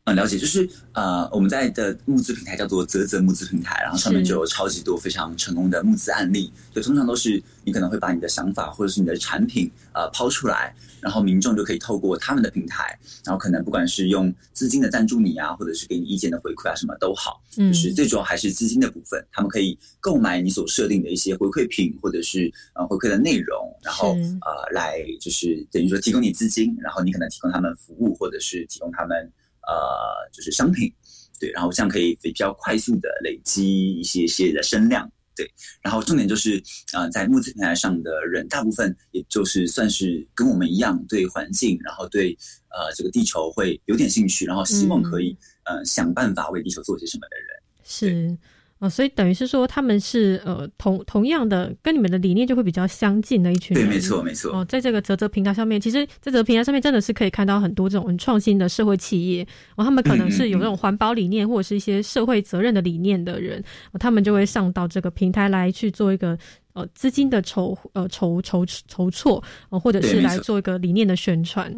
[0.06, 6.52] 嗯，了解，就是呃，我们在的募资平台叫做泽泽募资平台，然后上面就有超级多非常成功的募资案例。
[6.74, 17.42] 就通常都是你可能会把你的想法或者是你的产品呃抛出来，然后民众就可以透过他们的平台，然后可能不管是用资金的赞助你啊，或者是给你意见的回馈啊，什么都好。
[17.56, 24.10] 嗯就是最主要还是资金的部分，他们可以购买你所设定的一些回馈品或者是呃回馈的内容，然后
[24.42, 29.32] 呃来就是等于说提供你资金，然后你可能提供他们服务或者是提供他们
[29.66, 30.92] 呃就是商品，
[31.38, 35.10] 对，然后这样可以比较快速的累积一些些的声量。
[35.36, 35.50] 对，
[35.82, 36.62] 然后重点就是，
[36.92, 42.30] 呃，在募资平台上的人，大部分也就是算是跟我们一样，对环境，然后对
[42.70, 47.62] 呃这个地球会有点兴趣，然后希望可以、呃想办法为地球做些什么的人。
[47.82, 48.38] 是
[48.84, 53.86] 哦，所以等于是说他们是呃同同样的，跟你们的理念就会比较相近的一群人。
[53.86, 59.42] 对没错没错哦，在这个泽泽平台上面，其实在泽泽平台上面真的是可以看到很多这种很创新的社会企业，
[59.76, 63.62] 哦，他们可能是有这种环保理念或者是一些社会责任的理念的人，
[63.92, 66.36] 哦、他们就会上到这个平台来去做一个。
[66.74, 71.72] 呃，资金的筹呃筹筹筹措，呃，或者是来做一个理念的宣传。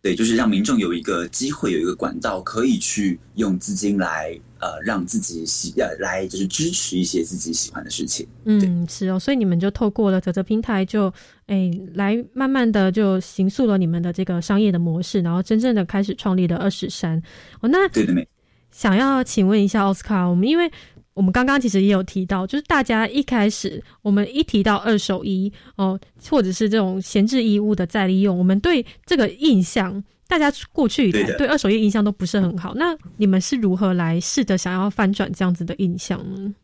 [0.00, 8.26] 对，就是让民众有一个机会，有一个管道，可以去用资金来呃让自己喜呃来就是支持一些自己喜欢的事情。
[8.44, 11.12] 嗯，是哦，所以你们就透过了泽泽平台就，
[11.46, 17.20] 诶来慢慢的就形塑了你们的这个商业的模式，然后真正的开始创立了二十三。
[17.60, 18.26] 哦，那对的，没
[18.70, 20.70] 想要请问一下奥斯卡，我们因为
[21.18, 25.98] 我们刚刚其实也有提到，就是大家一开始我们一提到二手衣哦，
[26.30, 32.72] 或者是这种闲置衣物的再利用，我们对这个印象，大家过去以来对的对二手衣印象都不是很好。
[32.76, 36.54] 那你们是如何来试着想要翻转这样子的印象呢？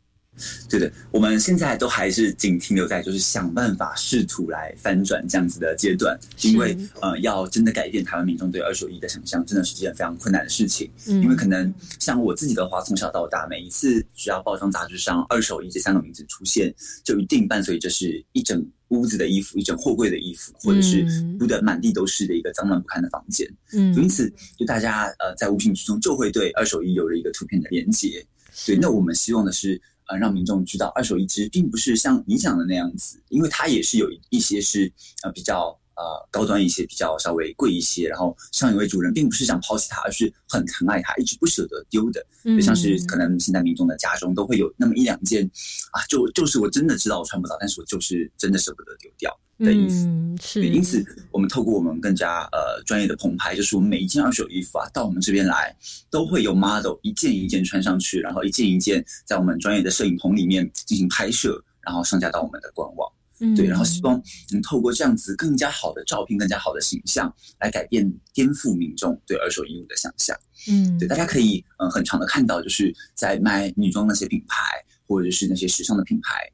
[0.69, 10.91] 对的，我们现在都还是仅停留在就是想办法试图来翻转这样子的阶段，因为呃，要真的改变台湾民众对二手衣的想象，真的是件非常困难的事情。
[11.07, 16.75] 嗯因为可能像我自己的话，从小到大，每一次只要包装杂志上“二手衣”这三个名字出现，
[17.05, 23.49] 就一定伴随着是一整屋子的衣服，一整货柜的衣服，或者是嗯铺的满地都是的一个脏乱不堪的房间。
[23.73, 24.29] 嗯因此
[24.59, 28.25] 就大家呃在无形之中就会对二手衣有了一个图片的连接。
[28.67, 34.93] 对，那我们希望的是呃让民众知道，二手衣其实并不是像你讲的那样子，因为它也是有一些是
[35.23, 35.79] 呃比较。
[35.97, 42.21] 呃，高端一些，比较稍微贵一些，然后上一位主人并不是想抛弃它，而是很疼爱它，一直不舍得丢的。
[42.43, 45.49] 嗯就像是可能现在民众的家中都会有那么一两件
[45.93, 50.07] 啊，就就是我真的知道我穿不到，但是我就是真的舍不得丢掉的意思。
[50.07, 55.75] 嗯，是对，因此我们透过我们更加呃专业的棚拍，就是我们每一件二手衣服啊，到我们这边来，
[56.11, 63.11] 都会有 model 一件一件穿上去，然后一件一件在我们专业的摄影棚里面进行拍摄，然后上架到我们的官网。
[63.41, 70.39] 嗯对，然后希望能透过这样子更加好的照片、更加好的形象，来改变、颠覆民众对二手衣物的想象。
[70.69, 74.63] 嗯对，大家可以嗯很常的看到，就是在卖女装那些品牌，
[75.09, 76.49] 或者是那些时尚的品牌，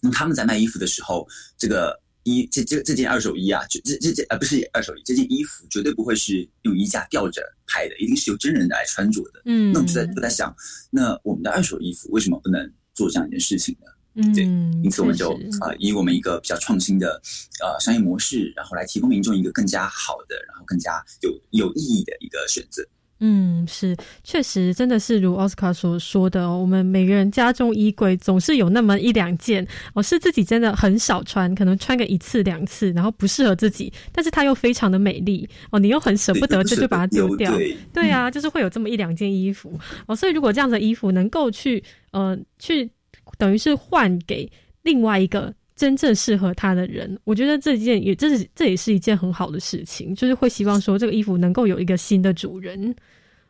[0.00, 1.26] 那么他们在卖衣服的时候，
[1.58, 9.40] 这个衣这这这件二手衣啊，就这这件呃不是二手衣，这件衣服绝对不会是用衣架吊着拍的，一定是由真人来穿着的。
[9.44, 10.54] 嗯那我就在就在想，
[10.90, 13.86] 那我们的二手衣服为什么不能做这样一件事情呢？
[14.18, 14.34] 嗯，
[14.82, 17.20] 因此，我们就确实呃以我们一个比较创新的
[17.62, 22.82] 呃商业模式，然后来提供民众一个更加好的，然后更加有有意义的一个选择。
[23.20, 37.50] 嗯，是，确实，真的是如奥斯卡所说的哦，我们每个人家中衣柜总是有那么一两件哦，是自己真的很少穿，可能穿个一次两次，然后不适合自己，但是它又非常的美丽哦，你又很舍不得，对这就把它丢掉。
[37.56, 42.90] 对对啊，就是会有这么一两件衣服哦，所以如果这样的衣服能够去呃去
[43.38, 44.50] 等于是换给
[44.82, 52.94] 另外一个真正适合他的人，我觉得这件也这是这也是一件很好的事情，就是会希望说这个衣服能够有一个新的主人。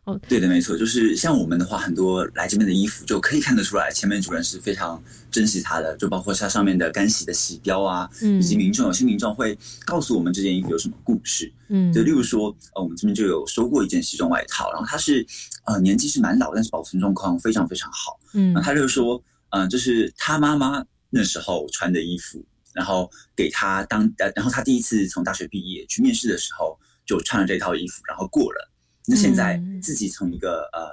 [0.04, 5.02] 哦，对的，没错，就是像我们的话，很多来这边的衣服就可以看得出来，前面主人是非常
[5.32, 8.38] 珍惜它的，就包括它上面的干洗的洗标啊，嗯。
[8.38, 11.92] 以及民众有些民众会告诉我们这件衣服有什么故事，嗯。
[11.92, 15.26] 就例如说，呃，我们这边就有收过一件西装外套，然后它是
[15.64, 18.52] 呃年纪是蛮老，但是保存状况非常非常好，嗯。
[18.52, 19.20] 那他就说，
[19.50, 28.70] 嗯、就是他妈妈那时候穿的衣服，然后给他当，呃，然后他第一次从大学毕业去面试的时候，就穿了这套衣服，然后过了。
[29.08, 29.80] 那现在嗯。
[29.80, 30.88] 自己从一个呃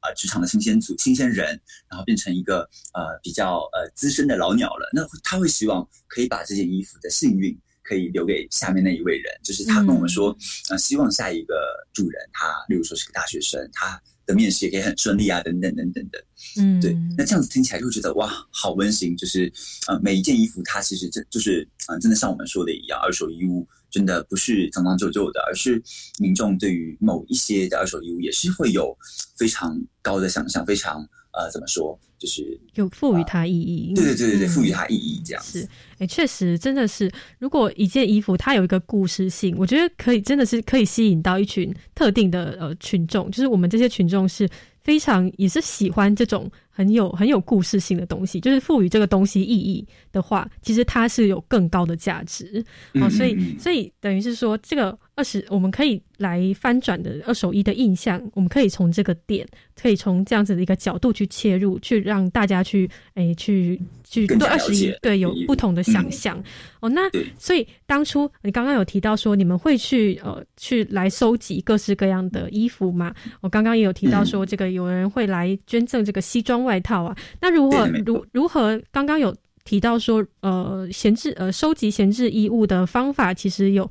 [0.00, 10.36] 呃职场的新鲜组新鲜人，然后变成一个呃比较呃资深的老鸟了，那他会希望可以把这件衣服的幸运可以留给下面那一位人，就是他跟我们说，
[10.70, 11.54] 呃，希望下一个
[11.92, 14.02] 主人他，例如说是个大学生，他
[14.32, 16.24] 的面试也可以很顺利啊，等等等等的。
[16.58, 19.16] 嗯，对，那这样子听起来就会觉得哇，好温馨。
[19.16, 19.52] 就是
[19.86, 25.82] 呃，每一件衣服它其实真就是呃，真的像我们说的一样，二手衣物真的不是脏脏旧旧的，而是
[26.18, 28.96] 民众对于某一些的二手衣物也是会有
[29.36, 33.92] 非常高的想象，非常呃怎么说，就是有赋予它意义。
[33.94, 35.60] 对对对对对，嗯赋予它意义这样子。
[35.60, 35.68] 是，
[35.98, 37.10] 哎，确实真的是，
[37.40, 44.48] 如果一件衣服它有一个故事性，我觉得可以，真的是可以吸引到一群特定的呃群众，就是我们这些群众是
[44.82, 52.64] 非常也是喜欢这种很有很有故事性的东西，就是赋予这个东西意义的话，其实它是有更高的价值。
[52.94, 59.46] 哦，嗯所以所以等于是说，这个二十我们可以来翻转的二手衣的印象，我们可以从这个点，
[59.80, 66.44] 可以从这样子的一个角度去切入，去让大家去诶去去对二十一对有不同的想嗯象、
[66.80, 66.88] 哦。
[66.88, 67.02] 那
[67.38, 73.14] 所以当初你刚刚有提到说你们会去呃去来收集各式各样的衣服嘛？
[73.40, 77.16] 我刚刚也有提到说这个有人会来捐赠这个西装外套啊。
[77.40, 79.32] 那如何对没错如如何刚刚有
[79.64, 83.88] 提到说呃闲置呃收集闲置衣物的方法，其实有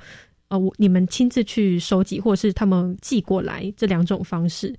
[0.52, 4.76] 呃我你们亲自去收集，或者是他们寄过来这两种方式。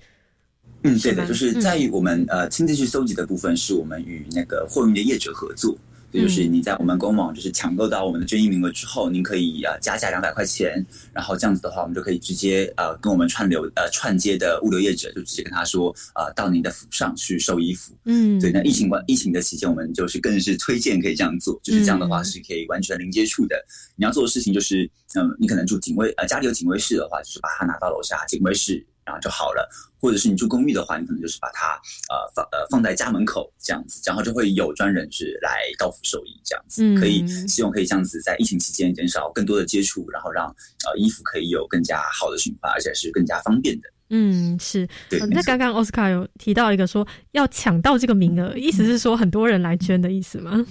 [0.83, 5.77] 嗯，对的，就是在于我们、呃亲自去收集的部分，是我们与那个货运的业者合作。
[6.13, 17.95] 也就是你在我们官网就是抢购到我们的捐衣名额之后，您可以呃加价两百块钱，然后这样子的话，我们就可以直接呃跟我们串流呃串接的物流业者就直接跟他说呃到您的府上去收衣服。
[18.05, 23.57] 嗯对，那疫情关疫情的期间，我们就是更是推荐可以这样做，就是这样的话嗯是可以完全零接触的。
[23.97, 29.69] 你要做的事情就是，嗯，你可能住警卫呃家里有警卫室的话，就是把它拿到楼下警卫室，然后就好了。
[30.01, 31.75] 或者是你住公寓的话，你可能就是把它
[32.09, 43.89] 呃放呃放在家门口这样子，然后就会有专人是来到府收衣这样子，嗯可以希望可以这样子在疫情期间减少更多的接触，然后让呃衣服可以有更加好的循环，而且是更加方便的。
[44.15, 44.87] 嗯，是。
[45.31, 50.67] 那刚刚奥斯卡有提到一个说要抢到这个名额，意思是说很多人来捐的意思吗？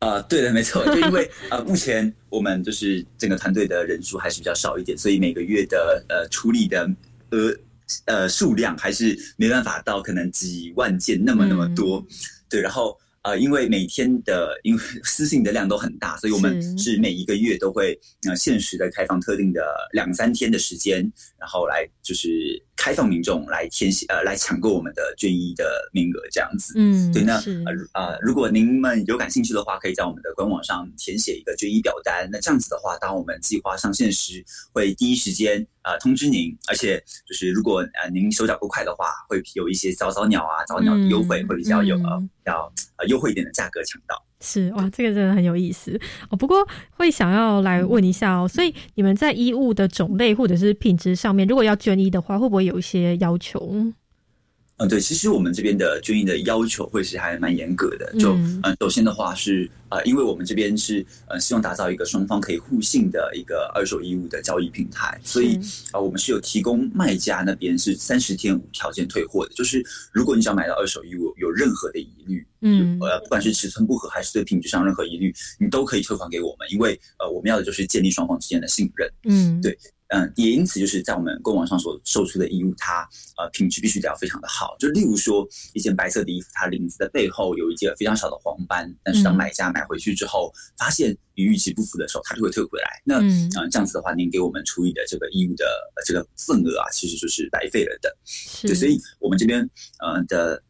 [0.00, 6.88] 呃，对的，没错，就因为呃，目前我们就是整个团队的人数还是比较少一点，所以每个月的呃处理的
[7.30, 7.56] 额
[8.06, 12.06] 呃数量还是没办法到可能几万件那么那么多，
[12.48, 12.98] 对，然后。
[13.22, 17.92] 呃，因为每天的因为 私信的量都很大，所以我们是是每一个月都会
[18.26, 19.62] 呃限时的开放特定的
[19.92, 21.00] 两三天的时间，
[21.38, 22.28] 然后来就是
[22.80, 26.72] 开放民众来填写呃来抢购我们的捐衣的名额这样子。
[26.76, 27.34] 嗯对，那
[27.66, 32.26] 呃如呃，如果您们有感兴趣的话，可以在我们的官网上填写一个捐衣表单。
[32.32, 44.16] 那这样子的话，当我们计划上线时，会第一时间呃通知您，而且就是如果呃您手脚够快的话，会有一些早早鸟啊、早鸟的优惠，嗯会比较有呃嗯比较呃优惠一点的价格抢到。
[44.40, 45.98] 是哇，这个真的很有意思
[46.30, 46.36] 哦。
[46.36, 53.74] 不过会想要来问一下哦，所以你们在衣物的种类或者是品质上面，如果要捐衣的话，会不会有一些要求？
[54.80, 58.10] 嗯，对，其实我们这边的捐衣的要求会是还蛮严格的。
[58.18, 65.60] 就嗯呃，首先的话是呃，因为我们这边是呃，希望打造一个双方可以互信的一个二手衣物的交易平台，所以
[65.92, 69.52] 呃，我们是有提供卖家那边是三十天无条件退货的。
[69.54, 79.10] 就是如果你想买到二手衣物有任何的疑虑，嗯呃，不管是尺寸不合还是对品质上任何疑虑，你都可以退还给我们，因为呃，我们要的就是建立双方之间的信任。
[79.24, 79.76] 嗯，对，
[80.10, 83.08] 嗯，也因此就是在我们官网上所售出的衣物，它
[83.38, 84.76] 呃品质必须得要非常的好。
[84.78, 92.88] 就例如说一件白色的衣服，它领子的背后有一件非常小的黄斑，但是当嗯买家买回去之后，发现与预期不符的时候，他就会退回来。
[93.04, 98.16] 那嗯呃这样子的话，您给我们处理的这个衣物的、呃、这个份额啊，其实就是白费了的。
[98.62, 99.60] 对，所以我们这边
[100.00, 100.62] 呃的。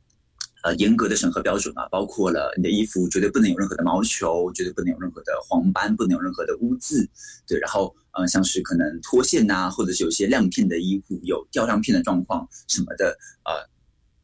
[0.62, 7.08] 呃，严格的审核标准啊，包括了你的衣服绝对不能有任何的毛球，绝对不能有任何的黄斑，不能有任何的污渍，
[7.46, 13.68] 对，然后呃，像是可能脱线呐、或者是有些亮片的衣服有掉亮片的状况什么的，呃，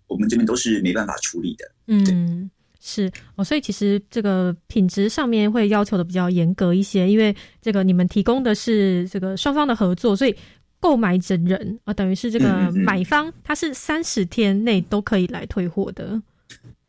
[0.07, 1.71] 我们这边都是没办法处理的。
[1.87, 10.37] 嗯，是哦，所以其实这个品质上面会要求的比较严格一些，因为这个你们提供的是这个双方的合作，所以
[10.79, 16.21] 购买整人啊，等于是这个买方，他是三十天内都可以来退货的。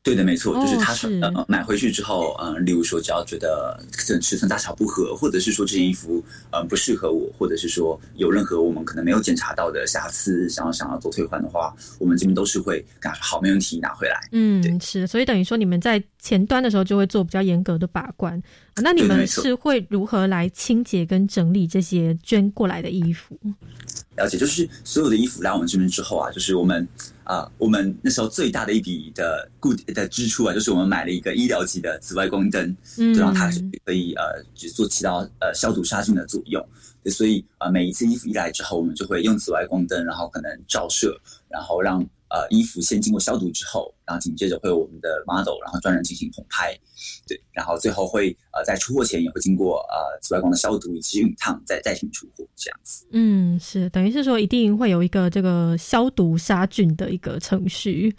[0.08, 14.18] 对的，没错，哦就是他是呃买回去之后，嗯、例如说只要觉得可能尺寸大小不合，或者是说这件衣服嗯、不适合我，或者是说有任何我们可能没有检查到的瑕疵，想要想要做退换的话，我们这边都是会跟他说好，没问题，拿回来。
[14.32, 18.41] 嗯，是，所以等于说你们在前端的时候就会做比较严格的把关。
[18.76, 23.36] 啊那你们是会如何来清洁跟整理这些捐过来的衣服？
[24.18, 26.86] 了解，就是所有的衣服来我们这边之后啊，就是我们
[27.24, 33.51] 啊、我们那时候最大的一笔的固的支出啊，就是我们买了一个医疗级的紫外光灯，嗯对，然后它
[33.84, 36.65] 可以呃，只做起到呃消毒杀菌的作用。
[37.11, 46.78] 所以呃每一次衣服一来之后，我们就会用紫外光灯，然后可能照射，然后让呃衣服先经过消毒之后，然后紧接着会有我们的 model，然后专人进行棚拍，
[47.28, 53.06] 对，然后最后会呃在出货前也会经过呃紫外光的消毒以及熨烫，再再行出货这样子。
[53.12, 58.16] 嗯，是，等于是说一定会有一个这个消毒杀菌的一个程序。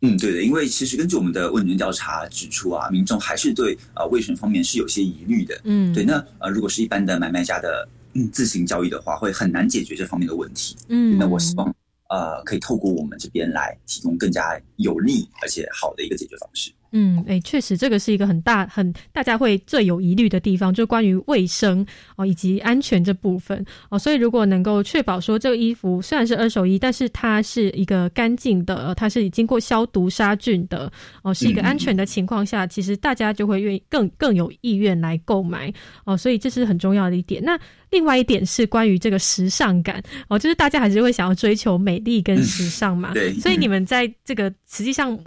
[0.00, 5.58] 嗯，对的，因为其实根据我们的问卷调查指出啊，民众还是对呃卫生方面是有些疑虑的。
[5.64, 10.76] 嗯对，那呃如果是一般的买卖家的嗯自行交易的话，会很难解决这方面的问题。
[10.88, 11.74] 嗯那我希望
[12.14, 16.70] 呃可以透过我们这边来提供更加有利而且好的一个解决方式。
[16.96, 21.84] 嗯，哎，确实，这个是一个很大、很大家会最有疑虑的地方，就关于卫生
[22.14, 23.98] 哦以及安全这部分哦。
[23.98, 30.90] 所以，如果能够确保说这个衣服虽然是二手衣，但是它是一个干净的，呃它是经过消毒杀菌的
[31.22, 35.74] 哦，是一个安全的情况下，其实大家就会愿意更更有意愿来购买
[36.04, 36.16] 哦。
[36.16, 37.42] 所以这是很重要的一点。
[37.44, 37.58] 那
[37.90, 43.12] 另外一点是关于这个时尚感哦，就是大家还是会想要追求美丽跟时尚嘛。
[43.14, 45.18] 对所以你们在这个实际上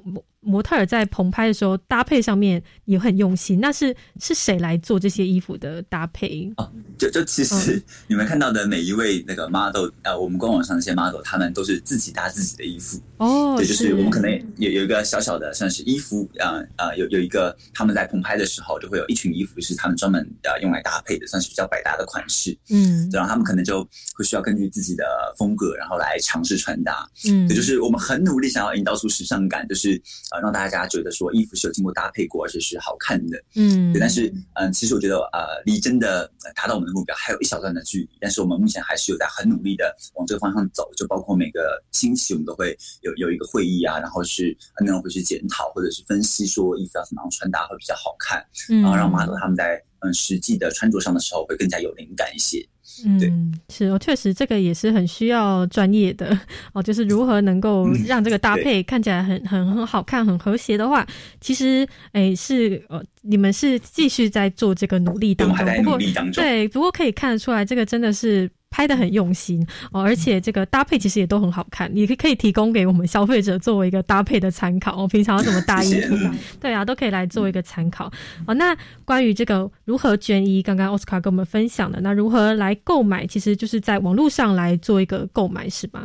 [0.48, 3.60] 模模特儿在棚拍的时候搭配上面也很用心。
[3.60, 6.52] 那是是谁来做这些衣服的搭配？
[6.58, 6.68] 哦
[6.98, 13.00] 就就其实你们看到的每一位那个 model，呃，我们官网上那些 model，他们都是自己搭自己的衣服。
[13.18, 22.58] 哦对，就是我们可能有有一个小小的算是衣服，呃呃，有有一个他们在棚拍的时候，就会有一群衣服是他们专门呃用来搭配的，算是比较百搭的款式。
[22.70, 25.06] 嗯对然后他们可能就会需要根据自己的
[25.38, 27.08] 风格，然后来尝试穿搭。
[27.30, 33.42] 嗯对，就是我们很努力想要营造出时尚感，就是呃让大家觉得说衣服是有经过搭配过，而且是好看的。
[33.56, 52.68] 嗯对，但是嗯、呃其实我觉得呃离真的呃达到我们的目标还有一小段的距离，但是我们目前还是有在很努力的往这个方向走，就包括每个星期我们都会有有一个会议啊，然后是呃内容会去检讨或者是分析说衣服要怎么样穿搭会比较好看，嗯然后让 model 他们在嗯实际的穿着上的时候会更加有灵感一些。
[53.06, 56.38] 嗯，是哦，确实这个也是很需要专业的
[56.74, 61.06] 哦，就是如何能够嗯让这个搭配看起来很很很好看、很和谐的话，
[61.42, 66.00] 其实诶是呃，你们是继续在做这个努力当中，不过
[66.34, 68.50] 对，不过可以看得出来，这个真的是。
[68.78, 75.04] 拍的很用心哦，而且这个搭配其实也都很好看，也可以可以提供给我们消费者作为一个搭配的参考。
[75.04, 76.16] 哦，平常要怎么搭衣服
[76.62, 78.06] 对啊，都可以来做一个参考。
[78.46, 86.04] 哦，那关于这个如何捐衣，刚刚奥斯卡跟我们分享的，那如何来购买，其实就是在网络上来做一个购买，是吧？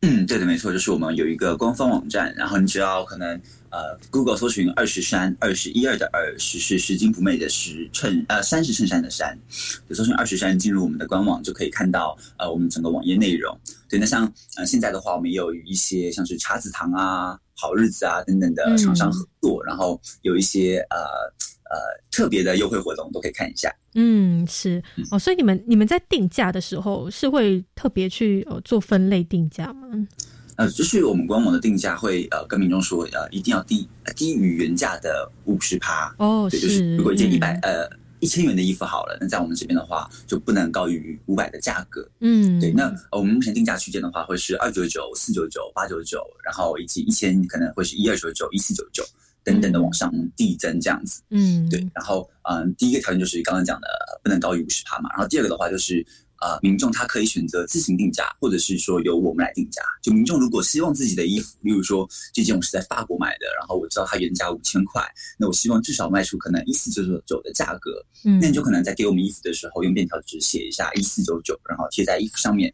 [0.00, 3.40] 嗯，对的，没错，就是我们有一个官方网站，然后你只要可能
[3.72, 9.36] 呃，Google 搜寻二十山，二十一二的二，十是拾金不昧的拾，衬呃三十衬衫的衫，
[9.88, 13.58] 就搜寻二十山，进入我们的官网就可以看到呃我们整个网页内容。
[13.88, 20.98] 对，那像呃现在的话，我们也有一些像是茶子堂啊、好日子啊等等的厂商合作，然后有一些呃
[21.70, 21.78] 呃
[22.10, 23.74] 特别的优惠活动都可以看一下。
[23.94, 29.88] 嗯，是哦，所以你们你们在定价的时候是会特别去呃做分类定价吗？
[30.56, 36.14] 呃，就是我们官网的定价会呃跟民众说，呃一定要低呃低于原价的五十趴。
[36.18, 37.88] 哦，对，就是如果一件嗯一百、呃
[38.20, 42.08] 一千元的衣服好了，那在我们这边的话就不能高于五百的价格。
[42.20, 49.04] 嗯，对，那呃我们目前定价区间的话会是二九九、四九九、八九九，然后以及一千可能会是一二九九、一四九九
[49.44, 51.22] 等等的往上递增这样子。
[51.30, 56.04] 嗯，对，然后嗯，第一个条件就是刚刚讲的呃不能高于五十趴嘛，然后第二个的话就是
[56.40, 59.80] 呃，民众他可以选择自行定价，或者是说由我们来定价。
[60.02, 65.02] 就民众如果希望自己的衣服，例如说这件我是在法国买的，然后我知道它原价五千块，
[65.38, 72.72] 那我希望至少卖出可能一四九九九的价格，嗯那你就可能在给我们衣服的时候用便条纸写一下一四九九，然后贴在衣服上面。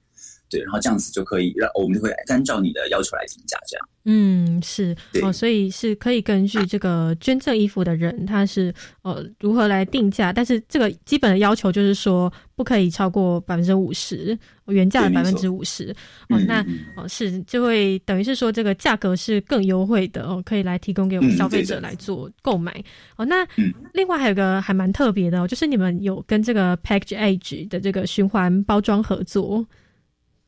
[0.51, 3.88] 对，然后这样子就可以让我们就会按照你的要求来定价，这样。
[4.11, 8.72] 嗯，是哦，所以是可以根据这个捐赠衣服的人，他是
[9.03, 14.38] 呃如何来定价，但是这个基本的要求就是说不可以超过百分之五十，
[14.68, 15.94] 原价的百分之五十。
[16.30, 22.72] 哦嗯，那嗯哦是就会等于是说这个价格是更优惠的哦，可以来提供给我们嗯消费者来做购买。
[23.16, 29.66] 哦，那嗯另外还有个还蛮特别的哦，就是你们有跟这个 Package Age 的这个循环包装合作。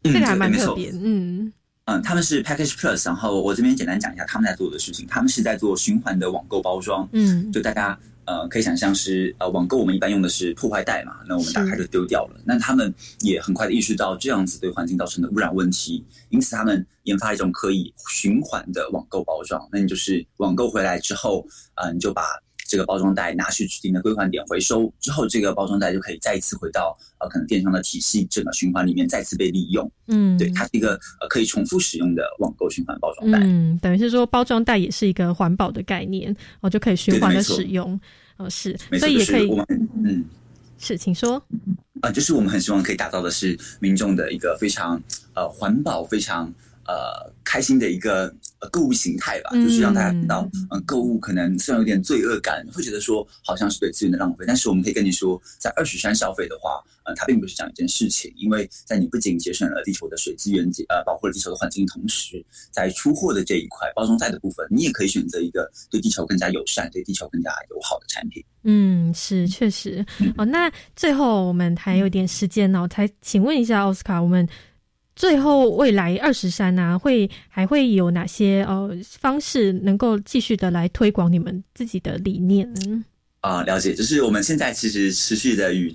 [0.04, 1.52] 嗯这个还蛮对没错特别，嗯
[1.86, 5.06] 嗯，他们是 Package Plus，然后我这边简单讲一下他们在做的事情。
[5.06, 12.40] 他们是在做循环的网购包装，嗯就大家呃可以想象是呃网购我们一般用的是破坏袋嘛，那我们打开就丢掉了。
[12.44, 19.68] 那他们也很快的意识到这样子对环境造成的污染问题，因此他们研发了一种可以循环的网购包装。
[19.72, 21.44] 那你就是网购回来之后，
[21.74, 22.22] 呃，你就把
[22.70, 29.90] 这个包装袋拿去指定的归还点回收之后，这个包装袋就可以再一次回到呃可能电商的体系整个循环里面再次被利用。
[30.06, 33.40] 嗯，对，它是一个呃可以重复使用的网购循环包装袋。
[33.42, 38.00] 嗯，等于是说包装袋也是一个环保的概念，哦，就可以循环的使用，
[38.36, 39.50] 哦是，所以也可以
[40.04, 40.24] 嗯
[40.78, 41.42] 是，请说，
[42.02, 45.02] 呃，就是我们很希望可以打造的是民众的一个非常
[45.34, 46.50] 呃环保、非常
[46.86, 68.44] 呃开心的一个呃购物形态吧，就是让大家知道，嗯、购物可能虽然有点罪恶感，会觉得说好像是对资源的浪费，但是我们可以跟你说，在二十山消费的话，呃，它并不是这样一件事情，因为在你不仅节省了地球的水资源，呃，保护了地球的环境，同时在出货的这一块包装袋的部分，你也可以选择一个对地球更加友善、对地球更加友好的产品。
[68.62, 70.04] 嗯，是确实
[70.36, 70.44] 哦。
[70.44, 74.46] 那最后我们还有点时间哦，才请问一下奥斯卡，我们
[75.20, 83.04] 最后未来二十三呢，会还会有哪些呃方式能够继续的来推广你们自己的理念呢？
[83.42, 85.94] 啊、了解，就是我们现在其实持续的与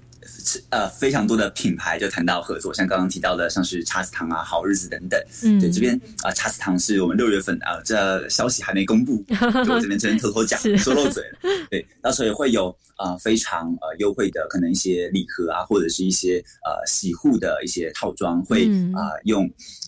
[0.70, 5.20] 呃非常多的品牌就谈到合作，像刚刚提到的，像是茶子堂啊、好日子等等。
[5.42, 9.26] 嗯对，这边啊、茶子堂是我们六月份啊、这消息还没公布，
[9.66, 11.40] 就我这边这边偷偷讲，说漏嘴了。
[11.72, 19.44] 对，到时候也会有啊、非常呃优惠的，可能一些礼盒啊，或者是一些呃洗护的一些套装，会嗯啊、用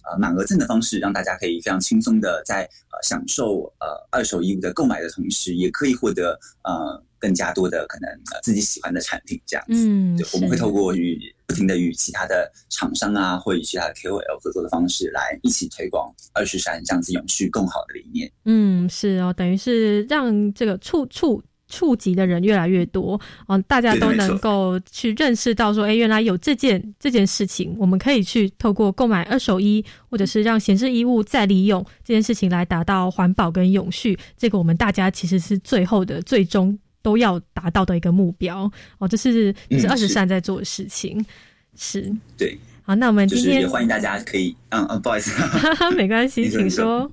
[0.10, 9.88] 呃满额赠的方式，让大家可以非常轻松的在呃享受呃二手衣物的购买的同时，也可以获得呃更加多的可能呃自己喜欢的产品这样子。
[9.88, 18.32] 嗯，我们会透过与不停的与其他的厂商啊，或与其他的 KOL 合作的方式，来一起推广二十三这样子永续更好的理念。
[18.46, 34.18] 嗯，是哦，等于是让这个触触触及的人越来越多哦，大家都能够去认识到说，哎，原来有这件这件事情，我们可以去透过购买二手衣，或者是让闲置衣物再利用这件事情来达到环保跟永续。
[34.38, 38.72] 这个我们大家其实是最后的最终都要达到的一个目标。
[38.98, 40.14] 哦，这是这是嗯二十是。
[40.14, 41.24] 三在做的事情，
[41.76, 42.12] 是。
[42.38, 45.32] 对，好，那我们就是今天也欢迎大家可以，嗯嗯，不好意思，
[45.96, 47.12] 没关系， 请说。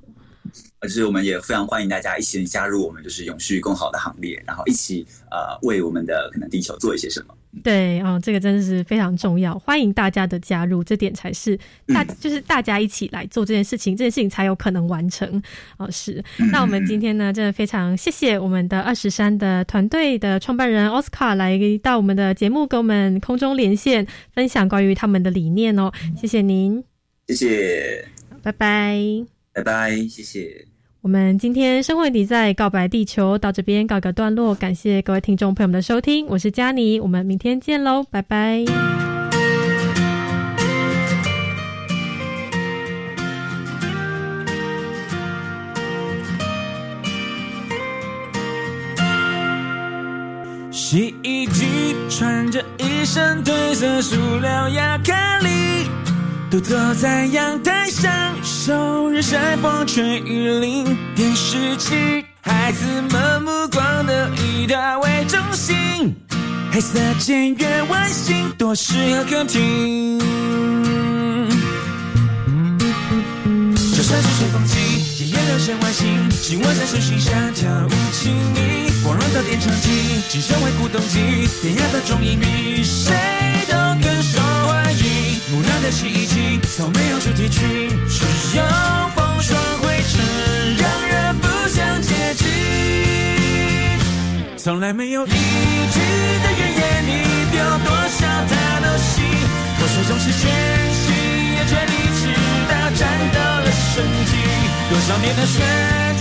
[0.85, 7.35] 呃就是我们也非常欢迎大家一起加入我们就是永续更好的行列，然后一起呃为我们的可能地球做一些什么。
[7.63, 11.57] 对哦，这个真的是非常重要，欢迎大家的加入，这点才是
[11.87, 15.41] 大、嗯就是大家一起来做这件事情，这件事情才有可能完成
[15.79, 15.89] 哦。
[15.91, 24.05] 是，那我们今天呢，真的非常谢谢我们的二十三的团队的创办人奥斯卡来到我们的节目，跟我们空中连线，
[24.35, 25.93] 分享关于他们的理念哦。
[26.21, 26.83] 谢谢您，
[27.29, 28.09] 谢谢，
[28.43, 28.99] 拜拜。
[29.53, 30.74] 拜拜，谢谢。
[31.05, 38.65] 我们今天生活底在告白地球到这边告个段落，感谢各位听众朋友们的收听，我是佳妮，我们明天见喽，拜拜。
[50.71, 55.87] 洗衣机穿着一身褪色塑料亚克力，
[56.55, 58.13] 独坐在阳台享
[58.45, 60.97] 受日晒风吹雨淋。
[61.17, 66.15] 电视机，孩子们目光都以它为中心，
[66.71, 70.21] 黑色简约外形多适合客厅。
[73.97, 78.93] 就算是吹风机，也也流线外形，紧握在手心下跳舞亲密。
[79.03, 81.19] 光荣的电唱机，机身为古董机，
[81.61, 83.13] 典雅的中音比谁
[83.69, 84.14] 都更。
[85.55, 88.65] 木讷的洗衣机，从没有主题曲，只有
[89.15, 90.21] 风霜灰尘，
[90.77, 92.49] 让人不想接近。
[94.57, 95.37] 从来没有一句
[96.43, 97.11] 的怨言，你
[97.53, 99.23] 丢多少他都信，
[99.79, 100.43] 多少总是全
[100.91, 101.15] 心，
[101.55, 102.27] 也全力直
[102.69, 104.35] 到战斗了生机，
[104.91, 105.63] 多少年的学